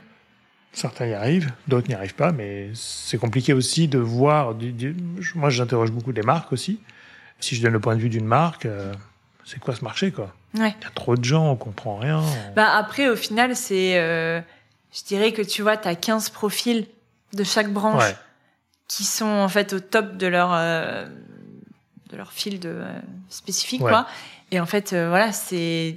[0.72, 4.56] Certains y arrivent, d'autres n'y arrivent pas, mais c'est compliqué aussi de voir.
[5.36, 6.80] moi, j'interroge beaucoup des marques aussi.
[7.39, 8.93] Si je donne le point de vue d'une marque, euh,
[9.45, 10.34] c'est quoi ce marché quoi?
[10.56, 10.76] Ouais.
[10.80, 12.22] Il y a trop de gens, on comprend rien.
[12.56, 14.41] Bah après, au final, c'est euh,
[14.94, 16.88] je dirais que tu vois, tu as 15 profils
[17.34, 18.16] de chaque branche
[18.88, 21.06] qui sont en fait au top de leur euh,
[22.10, 24.08] de leur fil de euh, spécifique quoi.
[24.52, 25.96] Et en fait euh, voilà, c'est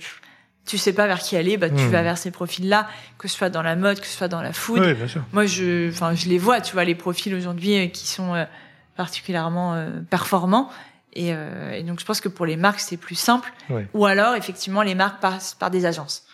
[0.66, 1.90] tu sais pas vers qui aller, bah, tu hmm.
[1.90, 2.86] vas vers ces profils-là,
[3.18, 4.78] que ce soit dans la mode, que ce soit dans la food.
[4.78, 5.22] Oui, bien sûr.
[5.32, 8.46] Moi, je, enfin, je les vois, tu vois, les profils aujourd'hui euh, qui sont
[8.94, 10.70] particulièrement performants.
[11.14, 13.52] Et, et, donc, je pense que pour les marques, c'est plus simple.
[13.92, 16.24] Ou alors, effectivement, les marques passent par des agences.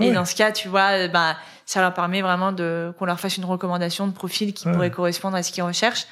[0.00, 1.36] Et dans ce cas, tu vois, bah,
[1.66, 5.36] ça leur permet vraiment de qu'on leur fasse une recommandation de profil qui pourrait correspondre
[5.36, 6.06] à ce qu'ils recherchent.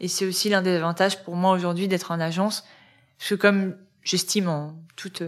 [0.00, 2.64] Et c'est aussi l'un des avantages pour moi aujourd'hui d'être en agence,
[3.18, 5.22] parce que comme j'estime en toute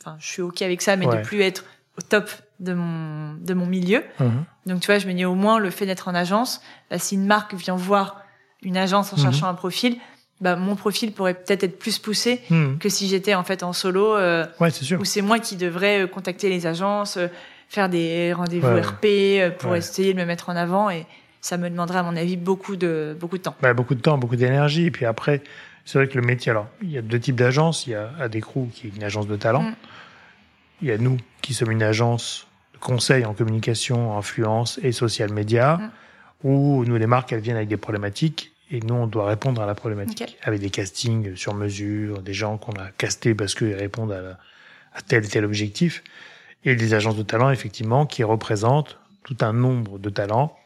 [0.00, 1.64] enfin, je suis ok avec ça, mais de plus être
[1.98, 2.30] au top
[2.60, 4.02] de mon de mon milieu.
[4.18, 4.44] Mhm.
[4.66, 7.14] Donc tu vois, je me dis au moins le fait d'être en agence, bah, si
[7.14, 8.22] une marque vient voir
[8.62, 9.22] une agence en mhm.
[9.22, 9.98] cherchant un profil,
[10.42, 12.78] bah, mon profil pourrait peut-être être plus poussé mhm.
[12.78, 14.16] que si j'étais en fait en solo.
[14.16, 15.00] Euh, ouais, c'est sûr.
[15.00, 17.28] Où c'est moi qui devrais euh, contacter les agences, euh,
[17.68, 21.06] faire des rendez-vous RP euh, pour essayer de me mettre en avant et
[21.40, 23.56] ça me demanderait à mon avis beaucoup de beaucoup de temps.
[23.62, 24.86] Bah, beaucoup de temps, beaucoup d'énergie.
[24.86, 25.42] Et puis après,
[25.84, 27.86] c'est vrai que le métier, alors il y a deux types d'agences.
[27.86, 29.62] Il y a Adecrou qui est une agence de talent.
[29.62, 29.74] Mm
[30.82, 35.32] il y a nous qui sommes une agence de conseil en communication, influence et social
[35.32, 35.90] media, mm.
[36.44, 39.66] où nous, les marques, elles viennent avec des problématiques et nous, on doit répondre à
[39.66, 44.12] la problématique avec des castings sur mesure, des gens qu'on a castés parce qu'ils répondent
[44.12, 44.38] à,
[44.94, 46.02] à, tel et tel objectif,
[46.64, 50.56] et des agences de talent, effectivement, qui représentent tout un nombre de talents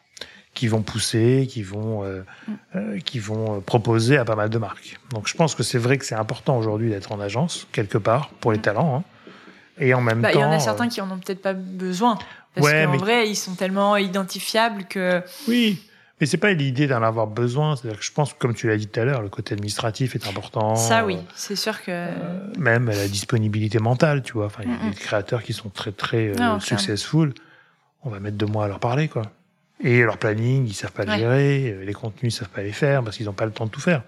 [0.54, 2.52] qui vont pousser, qui vont, euh, mm.
[2.76, 4.98] euh, qui vont proposer à pas mal de marques.
[5.11, 8.30] Donc je pense que c'est vrai que c'est important aujourd'hui d'être en agence, quelque part,
[8.40, 8.62] pour les mm.
[8.62, 8.96] talents.
[8.96, 9.02] Hein.
[9.78, 10.30] Et en même temps.
[10.32, 12.18] Il y en a certains euh, qui en ont peut-être pas besoin.
[12.54, 12.96] Parce qu'en mais...
[12.96, 15.22] vrai, ils sont tellement identifiables que.
[15.46, 15.82] Oui.
[16.21, 17.77] Mais c'est pas l'idée d'en avoir besoin.
[17.77, 20.27] C'est-à-dire que je pense, comme tu l'as dit tout à l'heure, le côté administratif est
[20.27, 20.75] important.
[20.75, 21.91] Ça, oui, c'est sûr que.
[21.91, 22.12] Euh,
[22.59, 24.47] même la disponibilité mentale, tu vois.
[24.47, 27.35] Enfin, il y a des créateurs qui sont très très euh, successful.
[28.03, 29.23] On va mettre deux mois à leur parler, quoi.
[29.83, 31.77] Et leur planning, ils savent pas le gérer.
[31.85, 33.81] Les contenus, ils savent pas les faire parce qu'ils n'ont pas le temps de tout
[33.81, 34.03] faire.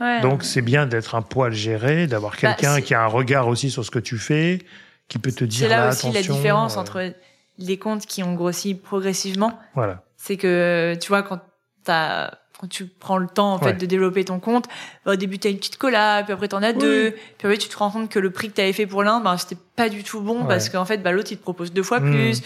[0.00, 3.48] Ouais, Donc c'est bien d'être un poil géré, d'avoir bah, quelqu'un qui a un regard
[3.48, 4.62] aussi sur ce que tu fais,
[5.08, 7.12] qui peut te dire C'est là aussi la différence euh, entre
[7.58, 9.58] les comptes qui ont grossi progressivement.
[9.74, 10.02] Voilà.
[10.26, 11.40] C'est que tu vois quand
[11.84, 14.66] t'as quand tu prends le temps en fait de développer ton compte,
[15.04, 17.68] bah, au début t'as une petite collab, puis après t'en as deux, puis après tu
[17.68, 20.02] te rends compte que le prix que t'avais fait pour l'un, bah, c'était pas du
[20.02, 22.10] tout bon parce qu'en fait bah, l'autre il te propose deux fois hmm.
[22.10, 22.42] plus.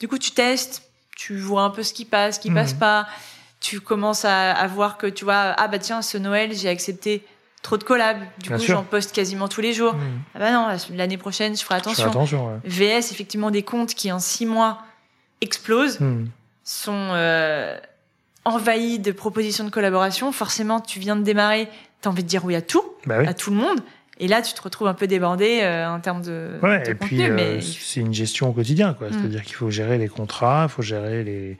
[0.00, 0.84] Du coup tu testes,
[1.16, 2.78] tu vois un peu ce qui passe, ce qui passe hmm.
[2.78, 3.06] pas.
[3.60, 7.26] Tu commences à, à voir que tu vois ah bah tiens ce Noël j'ai accepté
[7.62, 8.22] trop de collabs.
[8.38, 9.94] Du coup, j'en poste quasiment tous les jours.
[9.94, 10.20] Mmh.
[10.34, 12.10] Ah bah non, l'année prochaine, je ferai attention.
[12.64, 14.78] VS, effectivement, des comptes qui en six mois
[15.40, 16.26] explosent, mmh.
[16.68, 17.78] Sont euh,
[18.44, 20.32] envahis de propositions de collaboration.
[20.32, 21.68] Forcément, tu viens de démarrer,
[22.02, 23.80] tu as envie de dire oui à tout, bah à tout le monde.
[24.20, 26.58] Et là, tu te retrouves un peu débordé euh, en termes de.
[26.62, 29.08] Ouais, et puis euh, c'est une gestion au quotidien, quoi.
[29.08, 29.12] Mmh.
[29.12, 31.56] C'est-à-dire qu'il faut gérer les contrats, il faut gérer les,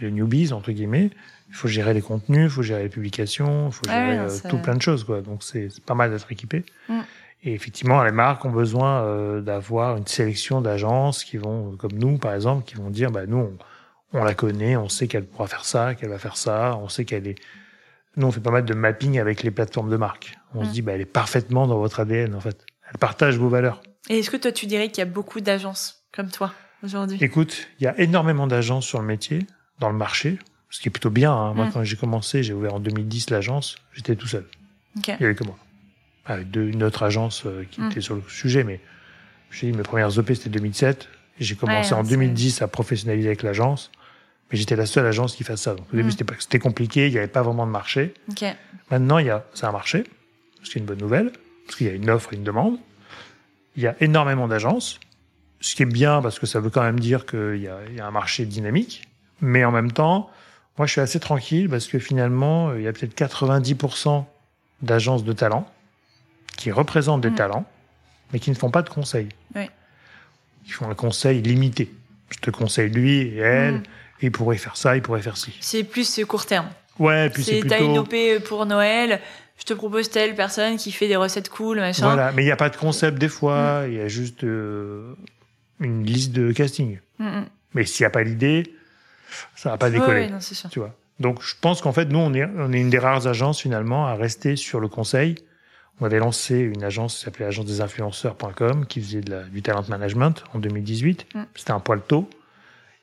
[0.00, 1.10] les newbies entre guillemets
[1.52, 4.48] il faut gérer les contenus, il faut gérer les publications, il faut ah gérer euh,
[4.48, 5.04] tout plein de choses.
[5.04, 5.20] Quoi.
[5.20, 6.64] Donc c'est pas mal d'être équipé.
[6.88, 7.00] Mm.
[7.44, 12.16] Et effectivement, les marques ont besoin euh, d'avoir une sélection d'agences qui vont, comme nous
[12.16, 13.52] par exemple, qui vont dire, bah nous on,
[14.12, 17.26] la connaît, on sait qu'elle pourra faire ça, qu'elle va faire ça, on sait qu'elle
[17.26, 17.36] est.
[18.16, 20.36] Nous on fait pas mal de mapping avec les plateformes de marques.
[20.54, 20.72] On se mm.
[20.72, 22.66] dit, bah elle est parfaitement dans votre ADN en fait.
[22.90, 23.80] Elle partage vos valeurs.
[24.10, 26.52] Et est-ce que toi tu dirais qu'il y a beaucoup d'agences comme toi
[26.82, 27.18] aujourd'hui?
[27.22, 29.46] Écoute, il y a énormément d'agences sur le métier,
[29.78, 30.38] dans le marché
[30.72, 31.32] ce qui est plutôt bien.
[31.32, 31.54] Hein.
[31.54, 31.72] Moi, mm.
[31.72, 34.46] quand j'ai commencé, j'ai ouvert en 2010 l'agence, j'étais tout seul.
[34.96, 35.56] Il y avait que moi.
[36.24, 37.90] Avec deux, une autre agence euh, qui mm.
[37.90, 38.80] était sur le sujet, mais
[39.50, 41.08] j'ai dit, mes premières OP, c'était 2007.
[41.38, 43.90] J'ai commencé en 2010 à professionnaliser avec l'agence,
[44.50, 45.74] mais j'étais la seule agence qui fasse ça.
[45.74, 46.26] Donc, au début, mm.
[46.38, 48.14] c'était compliqué, il n'y avait pas vraiment de marché.
[48.90, 50.04] Maintenant, il y a, c'est un marché,
[50.62, 51.32] ce qui est une bonne nouvelle,
[51.66, 52.78] parce qu'il y a une offre et une demande.
[53.76, 55.00] Il y a énormément d'agences,
[55.60, 58.06] ce qui est bien parce que ça veut quand même dire qu'il y y a
[58.06, 59.08] un marché dynamique,
[59.40, 60.30] mais en même temps,
[60.78, 64.24] moi, je suis assez tranquille parce que finalement, euh, il y a peut-être 90%
[64.80, 65.66] d'agences de talent
[66.56, 67.34] qui représentent des mm.
[67.34, 67.64] talents,
[68.32, 69.28] mais qui ne font pas de conseils.
[69.54, 69.68] Oui.
[70.66, 71.92] Ils font un conseil limité.
[72.30, 73.82] Je te conseille lui et elle, mm.
[74.22, 75.56] Il pourrait faire ça, il pourrait faire ci.
[75.60, 76.68] C'est plus ce court terme.
[76.98, 77.74] Ouais, puis c'est plutôt...
[77.74, 78.14] T'as une OP
[78.44, 79.20] pour Noël,
[79.58, 82.06] je te propose telle personne qui fait des recettes cool, machin.
[82.06, 83.92] Voilà, mais il n'y a pas de concept des fois, mm.
[83.92, 85.14] il y a juste euh,
[85.80, 86.98] une liste de casting.
[87.74, 88.74] Mais s'il n'y a pas l'idée,
[89.54, 90.30] ça va pas décoller.
[90.70, 90.94] Tu vois.
[91.20, 94.06] Donc, je pense qu'en fait, nous, on est, on est une des rares agences finalement
[94.06, 95.36] à rester sur le conseil.
[96.00, 99.62] On avait lancé une agence qui s'appelait agence des influenceurs.com qui faisait de la, du
[99.62, 101.26] talent management en 2018.
[101.34, 101.42] Mm.
[101.54, 102.28] C'était un poil tôt.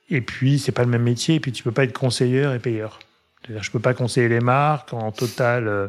[0.10, 1.36] Et puis, c'est pas le même métier.
[1.36, 3.00] Et puis, tu peux pas être conseilleur et payeur.
[3.42, 5.88] C'est-à-dire, je peux pas conseiller les marques en totale euh,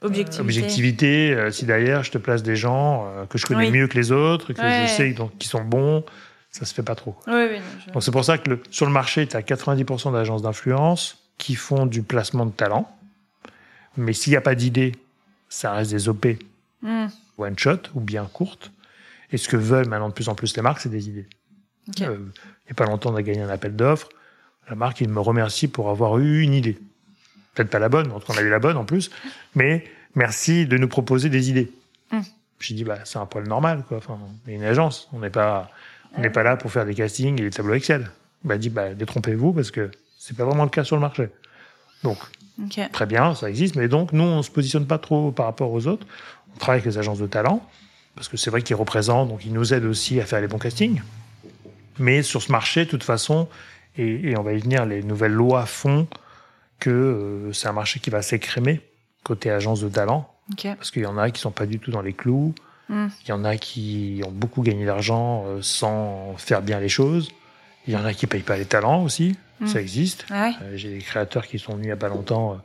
[0.00, 0.40] objectivité.
[0.40, 3.98] objectivité euh, si derrière, je te place des gens euh, que je connais mieux que
[3.98, 6.04] les autres, que je sais donc, qui sont bons,
[6.50, 7.16] ça se fait pas trop.
[7.26, 7.58] Oui, oui,
[7.92, 11.54] Donc c'est pour ça que le, sur le marché, tu as 90% d'agences d'influence qui
[11.54, 12.90] font du placement de talent.
[13.96, 14.92] Mais s'il n'y a pas d'idée,
[15.48, 16.26] ça reste des OP
[16.82, 17.06] hmm.
[17.38, 18.72] one shot ou bien courtes.
[19.32, 21.28] Et ce que veulent maintenant de plus en plus les marques, c'est des idées.
[21.98, 24.08] Il n'y a pas longtemps, on a gagné un appel d'offres.
[24.68, 26.78] La marque, il me remercie pour avoir eu une idée.
[27.54, 29.10] Peut-être pas la bonne, en tout cas, on a eu la bonne en plus.
[29.54, 29.84] Mais
[30.14, 31.72] merci de nous proposer des idées.
[32.12, 32.20] Mm.
[32.60, 33.96] J'ai dit, bah, c'est un poil normal, quoi.
[33.98, 35.08] Enfin, on est une agence.
[35.12, 35.70] On n'est pas,
[36.16, 38.10] on n'est pas là pour faire des castings et des tableaux Excel.
[38.44, 41.28] Il m'a dit, bah, détrompez-vous parce que c'est pas vraiment le cas sur le marché.
[42.04, 42.18] Donc,
[42.92, 43.76] très bien, ça existe.
[43.76, 46.06] Mais donc, nous, on se positionne pas trop par rapport aux autres.
[46.54, 47.66] On travaille avec les agences de talent
[48.14, 50.58] parce que c'est vrai qu'ils représentent, donc ils nous aident aussi à faire les bons
[50.58, 51.00] castings.
[52.00, 53.46] Mais sur ce marché, de toute façon,
[53.96, 56.08] et, on va y venir, les nouvelles lois font
[56.78, 58.80] que euh, c'est un marché qui va s'écrémer
[59.22, 60.34] côté agence de talent.
[60.62, 62.54] Parce qu'il y en a qui sont pas du tout dans les clous.
[62.88, 63.08] Hmm.
[63.24, 67.30] Il y en a qui ont beaucoup gagné d'argent euh, sans faire bien les choses.
[67.86, 69.36] Il y en a qui payent pas les talents aussi.
[69.60, 69.66] Hmm.
[69.66, 70.24] Ça existe.
[70.30, 72.60] Ah euh, j'ai des créateurs qui sont venus il y a pas longtemps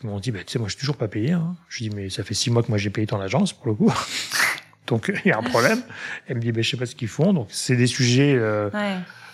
[0.00, 1.32] qui m'ont dit, bah, tu sais, moi, je suis toujours pas payé.
[1.32, 1.56] Hein.
[1.68, 3.74] Je dis, mais ça fait six mois que moi, j'ai payé ton agence, pour le
[3.74, 3.92] coup.
[4.88, 5.80] Donc, il y a un problème.
[6.26, 7.32] Elle me dit, bah, je sais pas ce qu'ils font.
[7.32, 8.70] Donc, c'est des sujets euh,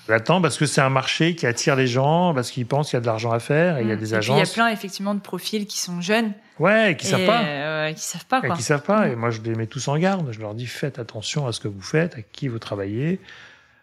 [0.09, 2.99] latents parce que c'est un marché qui attire les gens, parce qu'ils pensent qu'il y
[2.99, 3.99] a de l'argent à faire et il y a mm.
[3.99, 4.37] des agences.
[4.37, 6.33] il y a plein, effectivement, de profils qui sont jeunes.
[6.59, 7.43] Ouais, et qui savent pas.
[7.43, 8.55] Euh, qui savent pas, quoi.
[8.55, 9.09] Et qui savent pas.
[9.09, 9.19] Et mm.
[9.19, 10.31] moi, je les mets tous en garde.
[10.33, 13.21] Je leur dis, faites attention à ce que vous faites, à qui vous travaillez.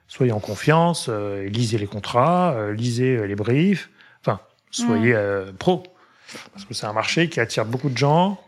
[0.07, 3.89] Soyez en confiance, euh, lisez les contrats, euh, lisez les briefs.
[4.21, 5.53] Enfin, soyez mm.
[5.57, 5.83] pro.
[6.53, 8.39] Parce que c'est un marché qui attire beaucoup de gens,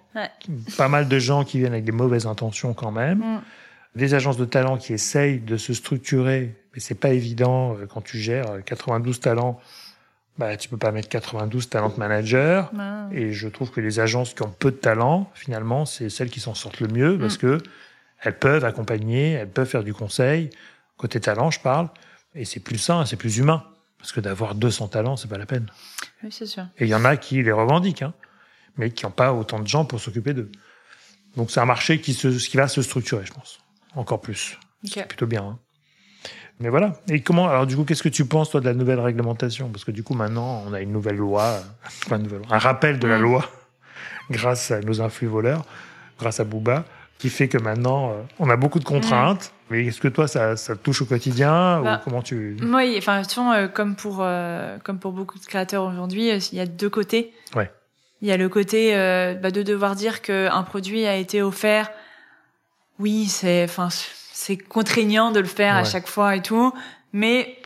[0.78, 3.42] pas mal de gens qui viennent avec des mauvaises intentions quand même, mm.
[3.96, 8.02] des agences de talent qui essayent de se structurer, mais c'est pas évident euh, quand
[8.02, 9.60] tu gères 92 euh, talents.
[10.40, 12.64] Bah, tu peux pas mettre 92 talent managers.
[13.12, 16.40] Et je trouve que les agences qui ont peu de talent, finalement, c'est celles qui
[16.40, 17.42] s'en sortent le mieux parce mm.
[17.42, 17.58] que
[18.24, 20.50] elles peuvent accompagner, elles peuvent faire du conseil.
[20.98, 21.90] Côté talent, je parle.
[22.36, 23.64] Et c'est plus sain, c'est plus humain.
[24.00, 25.68] Parce que d'avoir 200 talents, c'est pas la peine.
[26.24, 26.64] Oui, c'est sûr.
[26.78, 28.14] Et il y en a qui les revendiquent, hein,
[28.78, 30.52] mais qui n'ont pas autant de gens pour s'occuper d'eux.
[31.36, 33.60] Donc c'est un marché qui, se, qui va se structurer, je pense.
[33.96, 34.58] Encore plus.
[34.84, 35.44] C'est plutôt bien.
[35.44, 35.60] Hein.
[36.60, 36.94] Mais voilà.
[37.10, 39.70] Et comment, alors du coup, qu'est-ce que tu penses, toi, de la nouvelle réglementation?
[39.70, 41.60] Parce que du coup, maintenant, on a une nouvelle loi,
[42.06, 43.50] enfin, une nouvelle, un rappel de la loi,
[44.30, 45.66] grâce à nos influx voleurs,
[46.20, 46.86] grâce à Booba
[47.24, 49.54] qui fait que maintenant, euh, on a beaucoup de contraintes.
[49.70, 53.22] Mais est-ce que toi, ça, ça touche au quotidien ou bah, comment tu Oui, enfin,
[53.56, 57.32] euh, comme pour euh, comme pour beaucoup de créateurs aujourd'hui, il y a deux côtés.
[57.56, 57.72] Ouais.
[58.24, 58.94] Il y a le côté
[59.42, 61.92] bah, de devoir dire qu'un produit a été offert.
[62.98, 66.74] Oui, c'est enfin c'est contraignant de le faire à chaque fois et tout,
[67.12, 67.58] mais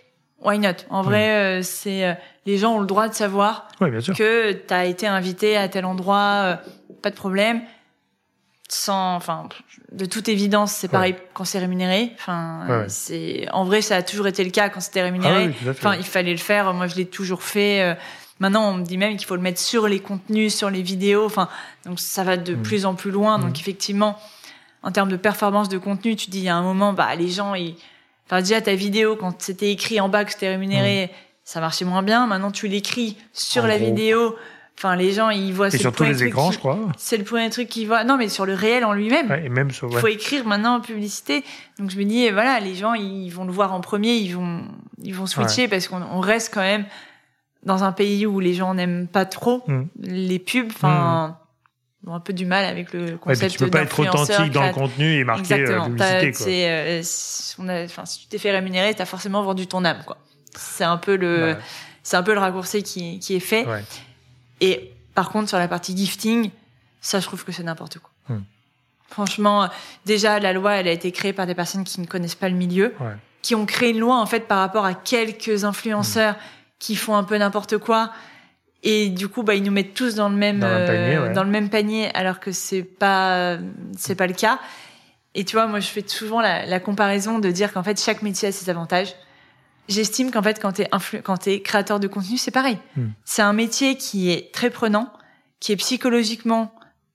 [0.41, 0.69] why not?
[0.89, 5.55] En vrai, c'est les gens ont le droit de savoir que tu as été invité
[5.57, 6.59] à tel endroit,
[7.01, 7.61] pas de problème
[8.69, 9.47] sans, enfin,
[9.93, 12.11] de toute évidence, c'est pareil quand c'est rémunéré.
[12.15, 15.53] Enfin, c'est, en vrai, ça a toujours été le cas quand c'était rémunéré.
[15.65, 16.73] Ah enfin, il fallait le faire.
[16.73, 17.95] Moi, je l'ai toujours fait.
[18.39, 21.25] Maintenant, on me dit même qu'il faut le mettre sur les contenus, sur les vidéos.
[21.25, 21.49] Enfin,
[21.85, 22.61] donc ça va de mm.
[22.61, 23.39] plus en plus loin.
[23.39, 23.59] Donc mm.
[23.59, 24.19] effectivement,
[24.83, 27.29] en termes de performance de contenu, tu dis, il y a un moment, bah, les
[27.29, 27.75] gens, ils,
[28.27, 31.09] enfin, déjà ta vidéo quand c'était écrit en bas que c'était rémunéré, mm.
[31.43, 32.27] ça marchait moins bien.
[32.27, 34.35] Maintenant, tu l'écris sur la vidéo
[34.77, 35.73] Enfin, les gens, ils voient.
[35.73, 36.77] Et sur tous les écrans, je crois.
[36.97, 38.03] C'est le premier truc qu'ils voient.
[38.03, 39.27] Non, mais sur le réel en lui-même.
[39.27, 39.89] Ouais, et même sur.
[39.91, 41.43] Il faut écrire maintenant en publicité.
[41.79, 44.65] Donc je me dis, voilà, les gens, ils vont le voir en premier, ils vont,
[45.01, 46.85] ils vont switcher parce qu'on reste quand même
[47.67, 49.83] dans un pays où les gens n'aiment pas trop mm.
[50.01, 50.71] les pubs.
[50.71, 51.37] Enfin.
[52.03, 52.09] Mm.
[52.09, 54.65] ont un peu du mal avec le concept ouais, tu peux pas être authentique dans
[54.65, 56.47] le contenu et marquer euh, publicité quoi.
[56.47, 57.03] Euh,
[57.59, 60.17] on a, enfin, si tu t'es fait rémunérer, t'as forcément vendu ton âme quoi.
[60.55, 61.59] C'est un peu le, bah.
[62.01, 63.67] c'est un peu le raccourci qui, qui est fait.
[63.67, 63.83] Ouais.
[64.61, 66.51] Et par contre, sur la partie gifting,
[67.01, 68.11] ça, je trouve que c'est n'importe quoi.
[68.29, 68.43] Hmm.
[69.09, 69.69] Franchement,
[70.05, 72.55] déjà, la loi, elle a été créée par des personnes qui ne connaissent pas le
[72.55, 72.93] milieu,
[73.41, 76.56] qui ont créé une loi, en fait, par rapport à quelques influenceurs hmm.
[76.79, 78.11] Qui font un peu n'importe quoi.
[78.83, 81.69] Et du coup, bah, ils nous mettent tous dans le même, dans, euh, le même
[81.69, 83.57] panier, alors que c'est pas,
[83.97, 84.59] c'est pas le cas.
[85.35, 88.21] Et tu vois, moi, je fais souvent la, la comparaison de dire qu'en fait, chaque
[88.21, 89.15] métier a ses avantages
[89.87, 92.77] j'estime qu'en fait, quand tu es, quand es créateur de contenu, c'est pareil.
[92.95, 93.09] Hmm.
[93.25, 95.11] C'est un métier qui est très prenant,
[95.59, 96.73] qui est psychologiquement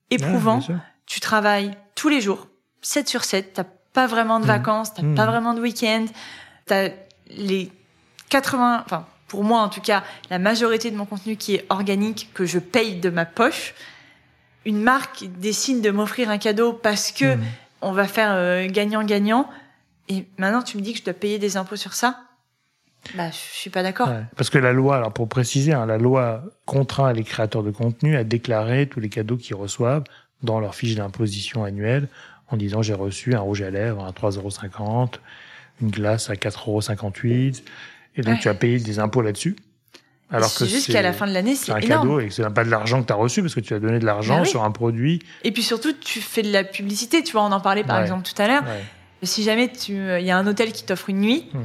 [0.09, 0.59] éprouvant.
[1.05, 2.47] tu travailles tous les jours,
[2.81, 3.53] 7 sur 7.
[3.53, 4.47] T'as pas vraiment de hmm.
[4.47, 5.29] vacances, t'as pas hmm.
[5.29, 6.05] vraiment de week-end.
[6.65, 6.89] T'as
[7.29, 7.71] les
[8.29, 12.29] 80, enfin, pour moi en tout cas, la majorité de mon contenu qui est organique,
[12.35, 13.73] que je paye de ma poche.
[14.63, 17.35] Une marque décide de m'offrir un cadeau parce que
[17.81, 19.49] on va faire euh, gagnant-gagnant.
[20.07, 22.19] et maintenant, tu me dis que je dois payer des impôts sur ça?
[23.15, 24.07] Bah, je suis pas d'accord.
[24.35, 28.15] Parce que la loi, alors pour préciser, hein, la loi contraint les créateurs de contenu
[28.15, 30.03] à déclarer tous les cadeaux qu'ils reçoivent
[30.43, 32.07] dans leur fiche d'imposition annuelle
[32.49, 35.15] en disant j'ai reçu un rouge à lèvres à 3,50
[35.81, 37.63] une glace à 4,58
[38.15, 39.55] et donc tu as payé des impôts là-dessus.
[40.31, 42.63] Alors que juste qu'à la fin de l'année, c'est un cadeau et que c'est pas
[42.63, 44.63] de l'argent que tu as reçu parce que tu as donné de l'argent bah sur
[44.63, 45.21] un produit.
[45.43, 48.23] Et puis surtout, tu fais de la publicité, tu vois, on en parlait par exemple
[48.23, 48.63] tout à l'heure
[49.21, 51.59] Si jamais tu, il y a un hôtel qui t'offre une nuit, hmm.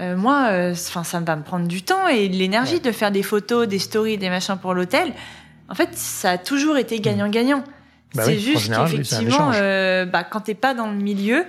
[0.00, 3.22] euh, moi, enfin, ça va me prendre du temps et de l'énergie de faire des
[3.22, 5.12] photos, des stories, des machins pour l'hôtel.
[5.68, 7.02] En fait, ça a toujours été hmm.
[7.02, 7.64] gagnant-gagnant.
[8.14, 11.44] Bah c'est juste qu'effectivement, bah, quand t'es pas dans le milieu,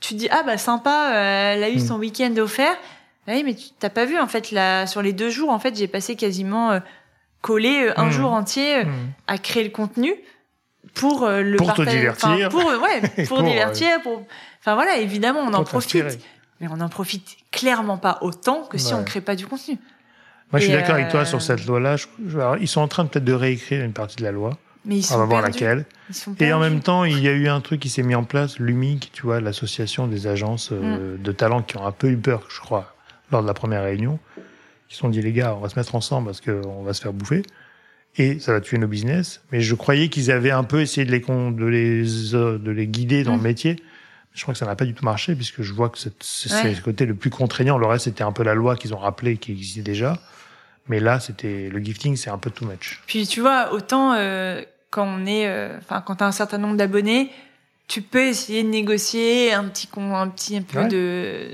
[0.00, 1.12] tu te dis ah bah sympa,
[1.54, 1.86] elle a eu hmm.
[1.86, 2.76] son week-end offert.
[3.26, 5.58] Bah oui, mais tu t'as pas vu en fait là sur les deux jours en
[5.58, 6.80] fait j'ai passé quasiment
[7.40, 8.82] collé un jour entier
[9.26, 10.14] à créer le contenu
[10.94, 12.48] pour euh, le pour te divertir.
[12.48, 14.22] Pour euh, ouais pour, divertir pour
[14.60, 16.18] enfin voilà évidemment on en profite.
[16.60, 19.76] Mais on en profite clairement pas autant que si on crée pas du contenu.
[20.52, 21.96] Moi je suis d'accord avec toi euh, sur cette loi là
[22.60, 24.56] ils sont en train peut-être de réécrire une partie de la loi.
[24.86, 25.86] Mais ils sont on va voir laquelle.
[26.38, 28.58] Et en même temps il y a eu un truc qui s'est mis en place
[28.58, 31.18] l'UMIC tu vois l'association des agences mm.
[31.18, 32.93] de talents qui ont un peu eu peur je crois
[33.34, 34.18] lors de la première réunion
[34.88, 37.02] qui se sont dit les gars on va se mettre ensemble parce qu'on va se
[37.02, 37.42] faire bouffer
[38.16, 39.42] et ça va tuer nos business.
[39.50, 42.04] Mais je croyais qu'ils avaient un peu essayé de les, de les,
[42.58, 43.42] de les guider dans le mmh.
[43.42, 43.82] métier.
[44.32, 46.12] Je crois que ça n'a pas du tout marché puisque je vois que c'est
[46.64, 47.78] le côté le plus contraignant.
[47.78, 50.18] Le reste, c'était un peu la loi qu'ils ont rappelé qui existait déjà.
[50.88, 53.00] Mais là, c'était le gifting, c'est un peu too much.
[53.06, 56.76] Puis tu vois, autant euh, quand on est, euh, enfin quand t'as un certain nombre
[56.76, 57.30] d'abonnés,
[57.86, 61.48] tu peux essayer de négocier un petit un petit un peu de,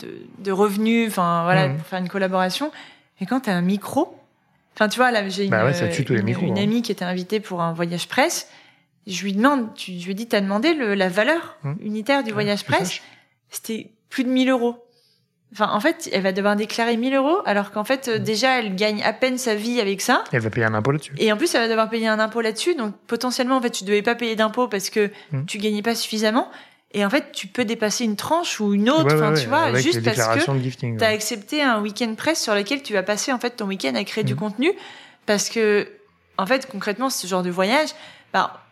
[0.00, 1.76] de, de revenus, enfin voilà, mmh.
[1.76, 2.72] pour faire une collaboration.
[3.20, 4.20] Et quand t'as un micro,
[4.80, 6.62] Enfin, tu vois, là, j'ai bah une, une, hein.
[6.62, 8.48] amie qui était invitée pour un voyage presse.
[9.06, 11.76] Je lui demande, tu, je lui dis, t'as demandé le, la valeur hum.
[11.82, 13.02] unitaire du voyage presse
[13.50, 14.82] C'était plus de 1000 euros.
[15.52, 18.18] Enfin, en fait, elle va devoir déclarer 1000 euros, alors qu'en fait, hum.
[18.20, 20.24] déjà, elle gagne à peine sa vie avec ça.
[20.32, 21.12] elle va payer un impôt là-dessus.
[21.18, 22.74] Et en plus, elle va devoir payer un impôt là-dessus.
[22.74, 25.44] Donc, potentiellement, en fait, tu devais pas payer d'impôt parce que hum.
[25.46, 26.48] tu gagnais pas suffisamment.
[26.92, 30.16] Et en fait, tu peux dépasser une tranche ou une autre, tu vois, juste parce
[30.16, 33.66] que tu as accepté un week-end presse sur lequel tu vas passer en fait ton
[33.66, 34.38] week-end à créer du mm.
[34.38, 34.72] contenu,
[35.24, 35.88] parce que
[36.36, 37.90] en fait, concrètement, ce genre de voyage,
[38.32, 38.64] bah,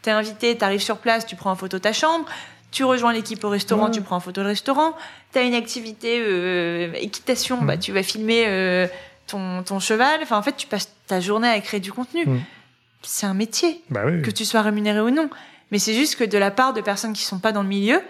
[0.00, 2.24] t'es invité, t'arrives sur place, tu prends en photo ta chambre,
[2.70, 4.94] tu rejoins l'équipe au restaurant, tu prends en photo le restaurant,
[5.32, 7.80] t'as une activité euh, équitation, bah, mm.
[7.80, 8.86] tu vas filmer euh,
[9.26, 12.24] ton, ton cheval, enfin en fait, tu passes ta journée à créer du contenu.
[12.24, 12.40] Mm.
[13.02, 15.28] C'est un métier, bah que tu sois rémunéré ou non.
[15.70, 18.00] Mais c'est juste que de la part de personnes qui sont pas dans le milieu,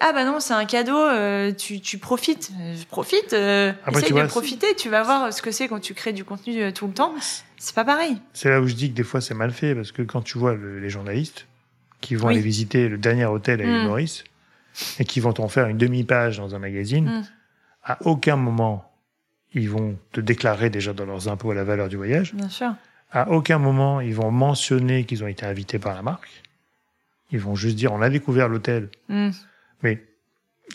[0.00, 2.52] ah bah non, c'est un cadeau, euh, tu, tu profites.
[2.56, 6.12] Je profite, euh, essaye de profiter, tu vas voir ce que c'est quand tu crées
[6.12, 7.12] du contenu euh, tout le temps.
[7.56, 8.16] C'est pas pareil.
[8.32, 10.38] C'est là où je dis que des fois c'est mal fait, parce que quand tu
[10.38, 11.46] vois les journalistes
[12.00, 13.86] qui vont aller visiter le dernier hôtel à l'île mm.
[13.86, 14.24] Maurice,
[15.00, 17.24] et qui vont t'en faire une demi-page dans un magazine, mm.
[17.82, 18.84] à aucun moment
[19.52, 22.34] ils vont te déclarer déjà dans leurs impôts la valeur du voyage.
[22.34, 22.72] Bien sûr.
[23.10, 26.28] À aucun moment ils vont mentionner qu'ils ont été invités par la marque.
[27.30, 28.88] Ils vont juste dire on a découvert l'hôtel.
[29.08, 29.30] Hmm.
[29.82, 30.02] Mais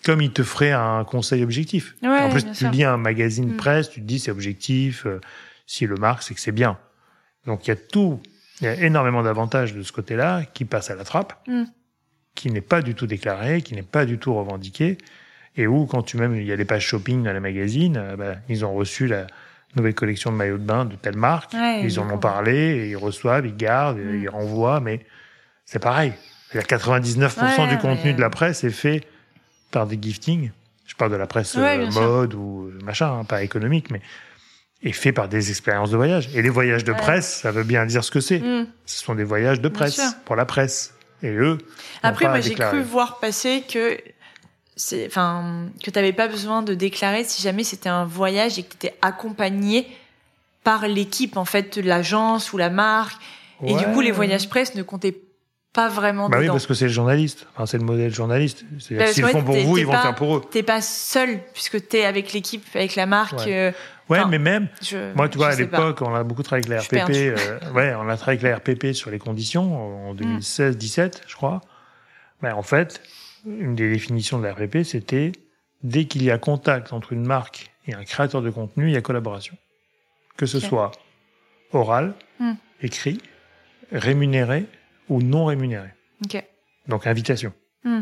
[0.04, 1.95] comme ils te feraient un conseil objectif.
[2.04, 3.58] en plus, tu lis un magazine hmm.
[3.58, 5.20] presse, tu te dis c'est objectif, euh,
[5.66, 6.78] si le marque, c'est que c'est bien.
[7.45, 8.22] Donc il y a tout,
[8.62, 11.64] il y a énormément d'avantages de ce côté-là qui passent à la trappe, hmm.
[12.36, 14.97] qui n'est pas du tout déclaré, qui n'est pas du tout revendiqué,
[15.56, 18.16] et où quand tu même il y a des pages shopping dans les magazines, euh,
[18.16, 19.28] bah, ils ont reçu la
[19.76, 22.95] nouvelle collection de maillots de bain de telle marque, ils en ont parlé, et ils
[22.95, 25.04] reçoivent, ils gardent, ils renvoient, mais
[25.66, 26.14] c'est pareil.
[26.62, 29.01] 99% du contenu de la presse est fait
[29.72, 30.51] par des giftings.
[30.86, 34.01] Je parle de la presse euh, mode ou machin, hein, pas économique, mais
[34.84, 36.30] est fait par des expériences de voyage.
[36.36, 38.39] Et les voyages de presse, ça veut bien dire ce que c'est.
[38.39, 38.68] Mm.
[38.86, 40.93] Ce sont des voyages de presse pour la presse.
[41.24, 41.58] Et eux.
[42.01, 43.97] Après, moi, j'ai cru voir passer que
[44.76, 48.74] c'est, enfin, que t'avais pas besoin de déclarer si jamais c'était un voyage et que
[48.74, 49.88] t'étais accompagné
[50.66, 53.22] par l'équipe, en fait, l'agence ou la marque.
[53.66, 55.18] Et du coup, les voyages presse ne comptaient
[55.74, 57.47] pas vraiment bah oui, parce que c'est le journaliste.
[57.53, 58.63] Enfin, c'est le modèle journaliste.
[58.91, 60.41] Bah, s'ils font pour vous, ils vont faire pour eux.
[60.51, 63.47] T'es pas seul, puisque t'es avec l'équipe, avec la marque.
[63.47, 63.74] Ouais,
[64.19, 64.67] euh, mais même,
[65.15, 67.15] moi, tu vois, à l'époque, on a beaucoup travaillé avec la RPP.
[67.15, 71.11] Euh, ouais, on a travaillé avec la RPP sur les conditions en 2016-17, mm.
[71.26, 71.61] je crois.
[72.43, 73.01] Mais en fait,
[73.47, 75.32] une des définitions de la RPP, c'était
[75.82, 78.97] dès qu'il y a contact entre une marque et un créateur de contenu, il y
[78.97, 79.57] a collaboration.
[80.38, 80.91] Que ce soit
[81.71, 82.53] oral, mm.
[82.82, 83.19] écrit,
[83.91, 84.67] rémunéré
[85.14, 85.89] ou non rémunéré.
[86.88, 87.53] Donc invitation.
[87.84, 88.01] Hmm.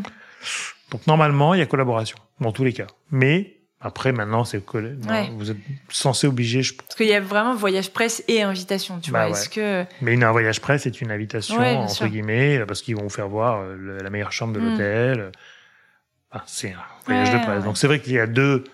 [0.90, 2.86] Donc normalement, il y a collaboration dans tous les cas.
[3.10, 4.62] Mais après, maintenant, c'est
[5.36, 5.56] vous êtes
[5.88, 6.62] censé obliger.
[6.62, 6.74] Je...
[6.74, 9.36] Parce qu'il y a vraiment voyage presse et invitation, tu bah vois.
[9.36, 13.02] Est-ce que mais une, un voyage presse c'est une invitation entre guillemets parce qu'ils vont
[13.02, 14.70] vous faire voir euh, la meilleure chambre de hmm.
[14.70, 15.32] l'hôtel.
[16.46, 17.64] c'est un voyage de presse.
[17.64, 18.64] Donc c'est vrai qu'il y a deux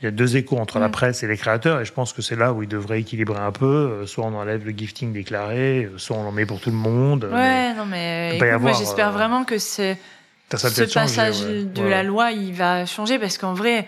[0.00, 0.92] il y a deux échos entre la mm.
[0.92, 3.52] presse et les créateurs, et je pense que c'est là où ils devraient équilibrer un
[3.52, 3.66] peu.
[3.66, 6.76] Euh, soit on enlève le gifting déclaré, euh, soit on en met pour tout le
[6.76, 7.28] monde.
[7.30, 9.98] Ouais, non, mais moi j'espère euh, vraiment que c'est
[10.54, 13.86] ce passage de la loi, il va changer parce qu'en vrai,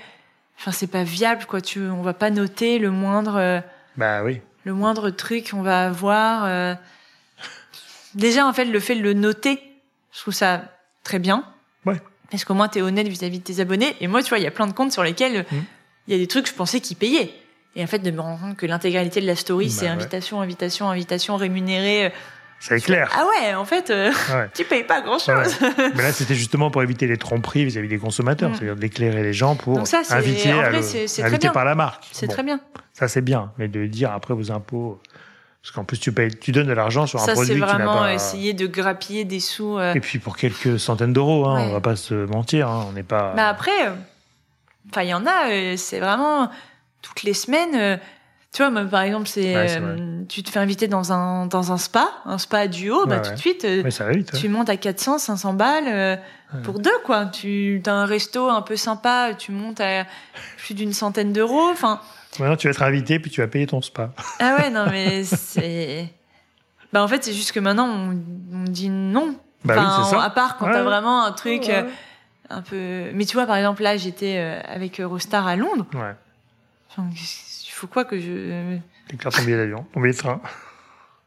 [0.58, 1.60] enfin c'est pas viable quoi.
[1.62, 3.62] Tu, on va pas noter le moindre.
[3.96, 4.40] bah oui.
[4.64, 6.76] Le moindre truc qu'on va avoir.
[8.14, 9.58] Déjà en fait, le fait de le noter,
[10.12, 10.62] je trouve ça
[11.04, 11.44] très bien.
[11.86, 12.00] Ouais.
[12.30, 13.96] Parce qu'au moins, tu es honnête vis-à-vis de tes abonnés.
[14.00, 15.56] Et moi, tu vois, il y a plein de comptes sur lesquels mm.
[16.06, 17.32] Il y a des trucs, je pensais qu'ils payaient.
[17.74, 20.40] Et en fait, de me rendre compte que l'intégralité de la story, bah c'est invitation,
[20.40, 22.06] invitation, invitation rémunérée.
[22.06, 22.10] Euh,
[22.60, 23.10] c'est clair.
[23.16, 24.12] Ah ouais, en fait, euh,
[24.54, 25.56] tu payes pas grand-chose.
[25.78, 28.54] Mais là, c'était justement pour éviter les tromperies vis-à-vis des consommateurs, mm.
[28.54, 30.68] c'est-à-dire d'éclairer les gens pour ça, inviter, à
[31.24, 32.04] inviter par la marque.
[32.12, 32.60] C'est très bien.
[32.92, 33.52] Ça, c'est bien.
[33.58, 35.00] Mais de dire après vos impôts,
[35.62, 37.68] parce qu'en plus, tu, payes, tu donnes de l'argent sur un produit pas...
[37.68, 39.78] c'est vraiment essayer de grappiller des sous.
[39.78, 39.94] Euh.
[39.94, 43.04] Et puis pour quelques centaines d'euros, hein, on va pas se mentir, hein, on n'est
[43.04, 43.32] pas...
[43.34, 43.92] Bah après, euh,
[44.90, 46.50] enfin, il y en a, c'est vraiment
[47.02, 47.98] toutes les semaines
[48.52, 52.10] tu vois, par exemple, c'est euh, tu te fais inviter dans un dans un spa,
[52.26, 53.82] un spa duo, bah tout de suite, euh,
[54.38, 56.16] tu montes à 400, 500 balles euh,
[56.62, 57.24] pour deux quoi.
[57.26, 60.04] Tu as un resto un peu sympa, tu montes à
[60.58, 61.70] plus d'une centaine d'euros.
[61.70, 62.00] Enfin.
[62.38, 64.10] Maintenant, tu vas être invité puis tu vas payer ton spa.
[64.38, 66.12] Ah ouais, non mais c'est.
[66.92, 68.20] Bah en fait, c'est juste que maintenant on,
[68.54, 69.34] on dit non.
[69.64, 70.22] Bah oui, ça.
[70.22, 71.70] À part quand t'as vraiment un truc
[72.52, 73.10] un peu.
[73.14, 75.86] Mais tu vois, par exemple, là, j'étais avec Eurostar à Londres.
[75.94, 76.14] Ouais.
[76.90, 77.08] Enfin,
[77.70, 78.78] faut quoi que je.
[79.08, 80.40] Déclare ton billet d'avion, ton billet de train.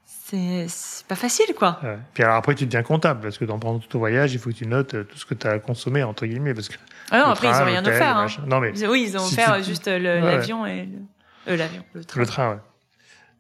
[0.05, 1.79] C'est pas facile, quoi.
[2.13, 4.49] Puis alors après, tu deviens comptable, parce que dans pendant tout ton voyage, il faut
[4.49, 6.53] que tu notes euh, tout ce que tu as consommé, entre guillemets.
[6.53, 6.77] Parce que
[7.11, 8.17] ah non, après, ils ont rien offert.
[8.17, 8.27] Hein.
[8.47, 11.53] Non, mais oui, ils ont offert juste l'avion et le...
[11.53, 12.19] Euh, l'avion, le train.
[12.19, 12.59] Le train, ouais.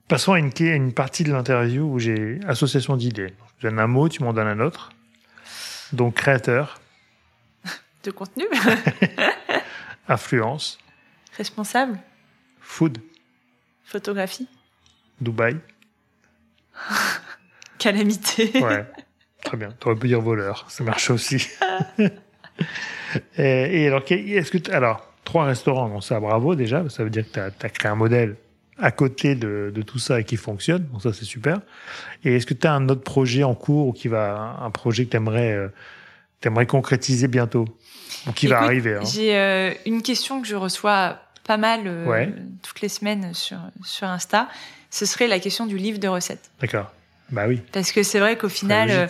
[0.07, 3.33] Passons à une, une partie de l'interview où j'ai association d'idées.
[3.57, 4.91] Je donne un mot, tu m'en donnes un autre.
[5.91, 6.79] Donc, créateur.
[8.05, 8.45] De contenu.
[10.07, 10.77] Influence.
[11.35, 11.97] Responsable.
[12.61, 12.99] Food.
[13.83, 14.47] Photographie.
[15.19, 15.57] Dubaï.
[17.79, 18.61] Calamité.
[18.61, 18.85] Ouais,
[19.43, 19.69] très bien.
[19.79, 21.47] Tu aurais pu dire voleur, ça marche aussi.
[23.37, 27.33] et, alors, est-ce que alors trois restaurants, bon ça bravo déjà, ça veut dire que
[27.33, 28.35] tu as, créé un modèle
[28.77, 31.59] à côté de, tout ça et qui fonctionne, donc ça c'est super.
[32.23, 35.05] Et est-ce que tu as un autre projet en cours ou qui va un projet
[35.05, 35.69] que tu aimerais, euh,
[36.43, 37.65] aimerais concrétiser bientôt?
[38.27, 42.27] Ou qui va arriver hein J'ai euh, une question que je reçois pas mal euh,
[42.63, 44.49] toutes les semaines sur, sur Insta,
[44.89, 46.49] ce serait la question du livre de recettes.
[46.59, 46.91] D'accord.
[47.29, 47.61] Bah oui.
[47.71, 49.07] Parce que c'est vrai qu'au final, euh,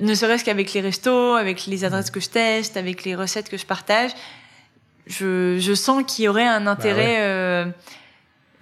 [0.00, 3.56] ne serait-ce qu'avec les restos, avec les adresses que je teste, avec les recettes que
[3.56, 4.10] je partage,
[5.06, 7.16] je, je sens qu'il y aurait un intérêt.
[7.16, 7.66] Bah euh,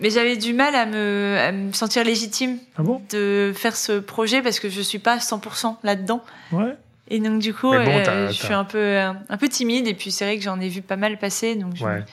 [0.01, 4.43] mais j'avais du mal à me, à me sentir légitime ah de faire ce projet
[4.43, 6.25] parce que je suis pas 100% là-dedans.
[6.51, 6.75] Ouais.
[7.15, 10.39] Et donc du coup, je suis un peu un peu timide et puis c'est vrai
[10.39, 12.05] que j'en ai vu pas mal passer donc je, ouais.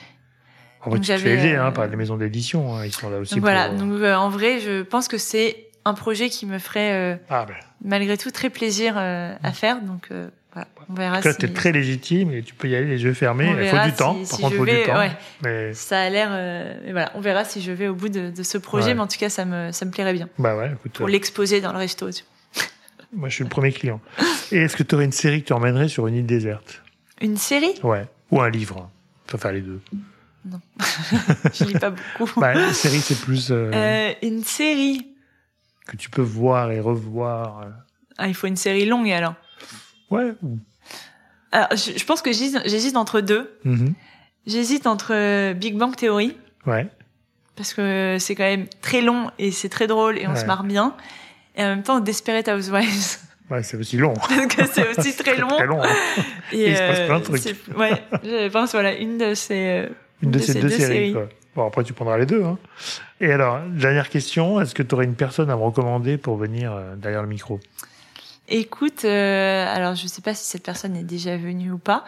[0.82, 3.34] En vrai, tu te hein, euh, par les maisons d'édition, hein, ils sont là aussi.
[3.34, 6.92] Donc voilà, donc euh, en vrai, je pense que c'est un projet qui me ferait
[6.92, 7.54] euh, ah, ben.
[7.84, 9.82] malgré tout très plaisir à faire.
[9.82, 10.08] Donc
[10.52, 11.18] voilà, on verra.
[11.18, 11.44] En tout cas, si...
[11.44, 13.54] es très légitime et tu peux y aller les yeux fermés.
[13.60, 14.14] Il faut du temps.
[14.14, 14.98] par contre, il faut du temps.
[14.98, 15.10] Ouais,
[15.42, 15.74] mais...
[15.74, 16.30] Ça a l'air.
[16.90, 19.18] voilà, on verra si je vais au bout de, de ce projet, mais en tout
[19.18, 20.28] cas, ça me ça me plairait bien.
[20.38, 20.92] Bah ouais, écoute.
[20.92, 22.08] Pour l'exposer dans le resto.
[23.12, 24.00] Moi, je suis le premier client.
[24.52, 26.82] Et est-ce que tu aurais une série que tu emmènerais sur une île déserte?
[27.20, 27.74] Une série?
[27.82, 28.06] Ouais.
[28.30, 28.90] Ou un livre.
[29.26, 29.80] Tu faire les deux.
[30.44, 30.60] Non,
[31.52, 32.40] je lis pas beaucoup.
[32.40, 33.50] Bah, une série, c'est plus.
[33.50, 35.06] Euh, euh, une série.
[35.86, 37.60] Que tu peux voir et revoir.
[37.60, 37.70] Euh.
[38.16, 39.34] Ah, il faut une série longue alors.
[40.10, 40.32] Ouais.
[41.52, 43.58] Alors, je, pense que j'hésite entre deux.
[43.66, 43.92] Mm-hmm.
[44.46, 46.36] J'hésite entre Big Bang Theory.
[46.66, 46.88] Ouais.
[47.56, 50.64] Parce que c'est quand même très long et c'est très drôle et on se marre
[50.64, 50.96] bien.
[51.56, 53.18] Et en même temps, Desperate Housewives.
[53.50, 54.14] Ouais, c'est aussi long.
[54.72, 55.48] C'est aussi très long.
[55.48, 55.82] très long.
[55.82, 55.88] Hein.
[56.52, 57.76] Et, il se passe plein de trucs.
[57.76, 59.88] Ouais, je pense voilà une de ces
[60.22, 61.16] une de, ces, deux, séries.
[61.54, 62.44] Bon, après, tu prendras les deux.
[62.44, 62.58] Hein.
[63.20, 66.72] Et alors, dernière question, est-ce que tu aurais une personne à me recommander pour venir
[66.72, 67.58] euh, derrière le micro?
[68.48, 72.04] Écoute, euh, alors je ne sais pas si cette personne est déjà venue ou pas,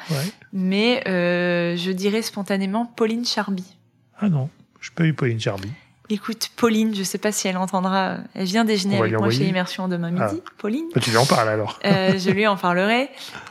[0.53, 3.77] mais euh, je dirais spontanément Pauline Charby.
[4.19, 5.71] Ah non, je peux eu Pauline Charby.
[6.13, 8.19] Écoute, Pauline, je ne sais pas si elle entendra.
[8.35, 10.43] Elle vient déjeuner avec moi chez Immersion demain midi.
[10.45, 10.51] Ah.
[10.59, 10.87] Pauline.
[10.95, 11.79] Bah, tu lui en parles alors.
[11.85, 13.09] je lui en parlerai.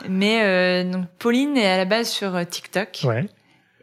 [0.08, 3.00] Mais donc Pauline est à la base sur TikTok.
[3.04, 3.26] Ouais.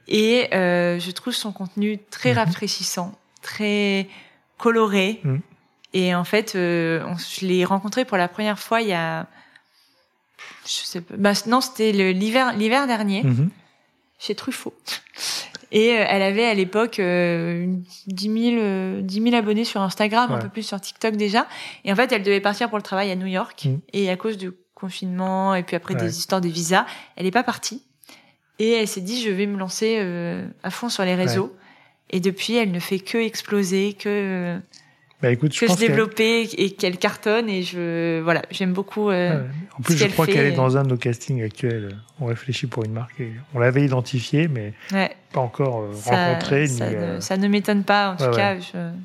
[0.10, 2.40] Et euh, je trouve son contenu très mhm.
[2.40, 3.14] rafraîchissant,
[3.44, 4.10] très
[4.58, 5.22] coloré.
[5.24, 5.42] Mhm.
[5.94, 9.28] Et en fait, euh, je l'ai rencontré pour la première fois il y a,
[10.66, 13.50] je sais pas, bah, non, c'était l'hiver, l'hiver dernier, mhm.
[14.18, 14.74] chez Truffaut.
[15.72, 17.66] Et euh, elle avait à l'époque euh,
[18.08, 21.48] 10, 000, 10 000 abonnés sur Instagram, un peu plus sur TikTok déjà.
[21.86, 23.68] Et en fait, elle devait partir pour le travail à New York.
[23.94, 27.44] Et à cause du confinement et puis après des histoires de visa, elle n'est pas
[27.44, 27.84] partie.
[28.60, 31.56] Et elle s'est dit, je vais me lancer euh, à fond sur les réseaux.
[32.10, 34.60] Et depuis, elle ne fait que exploser, que
[35.22, 37.50] bah, écoute, que se développer et qu'elle cartonne.
[37.50, 39.10] Et je voilà, j'aime beaucoup.
[39.10, 39.44] Euh,
[39.78, 41.98] en plus, je crois qu'elle est dans un de nos castings actuels.
[42.22, 43.20] On réfléchit pour une marque.
[43.20, 44.74] Et on l'avait identifiée, mais
[45.34, 46.68] pas encore euh, rencontrée.
[46.68, 48.56] Ça, ne, ça ne m'étonne pas, en tout cas.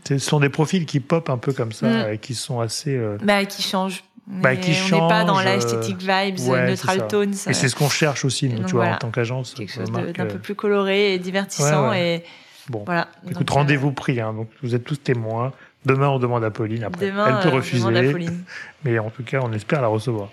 [0.09, 2.13] Ce sont des profils qui pop un peu comme ça, mm.
[2.13, 2.97] et qui sont assez.
[3.23, 7.35] Bah, qui changent On bah, n'est pas dans l'esthétique vibes, neutral tones.
[7.49, 9.55] Et c'est ce qu'on cherche aussi, nous, tu vois, en tant qu'agence.
[9.55, 11.93] Quelque chose d'un peu plus coloré et divertissant.
[11.93, 12.23] Et
[12.69, 13.09] bon, voilà.
[13.29, 14.21] Écoute, rendez-vous pris.
[14.21, 15.53] Hein, donc, vous êtes tous témoins.
[15.85, 16.85] Demain, on demande à Pauline.
[16.85, 17.85] Après, Demain, elle peut refuser.
[18.85, 20.31] mais en tout cas, on espère la recevoir.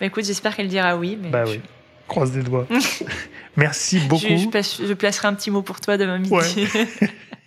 [0.00, 1.18] Bah, écoute, j'espère qu'elle dira oui.
[1.20, 1.60] Mais bah oui.
[2.06, 2.66] Croise des doigts.
[3.56, 4.22] Merci beaucoup.
[4.22, 6.66] Je, placerai un petit mot pour toi demain midi.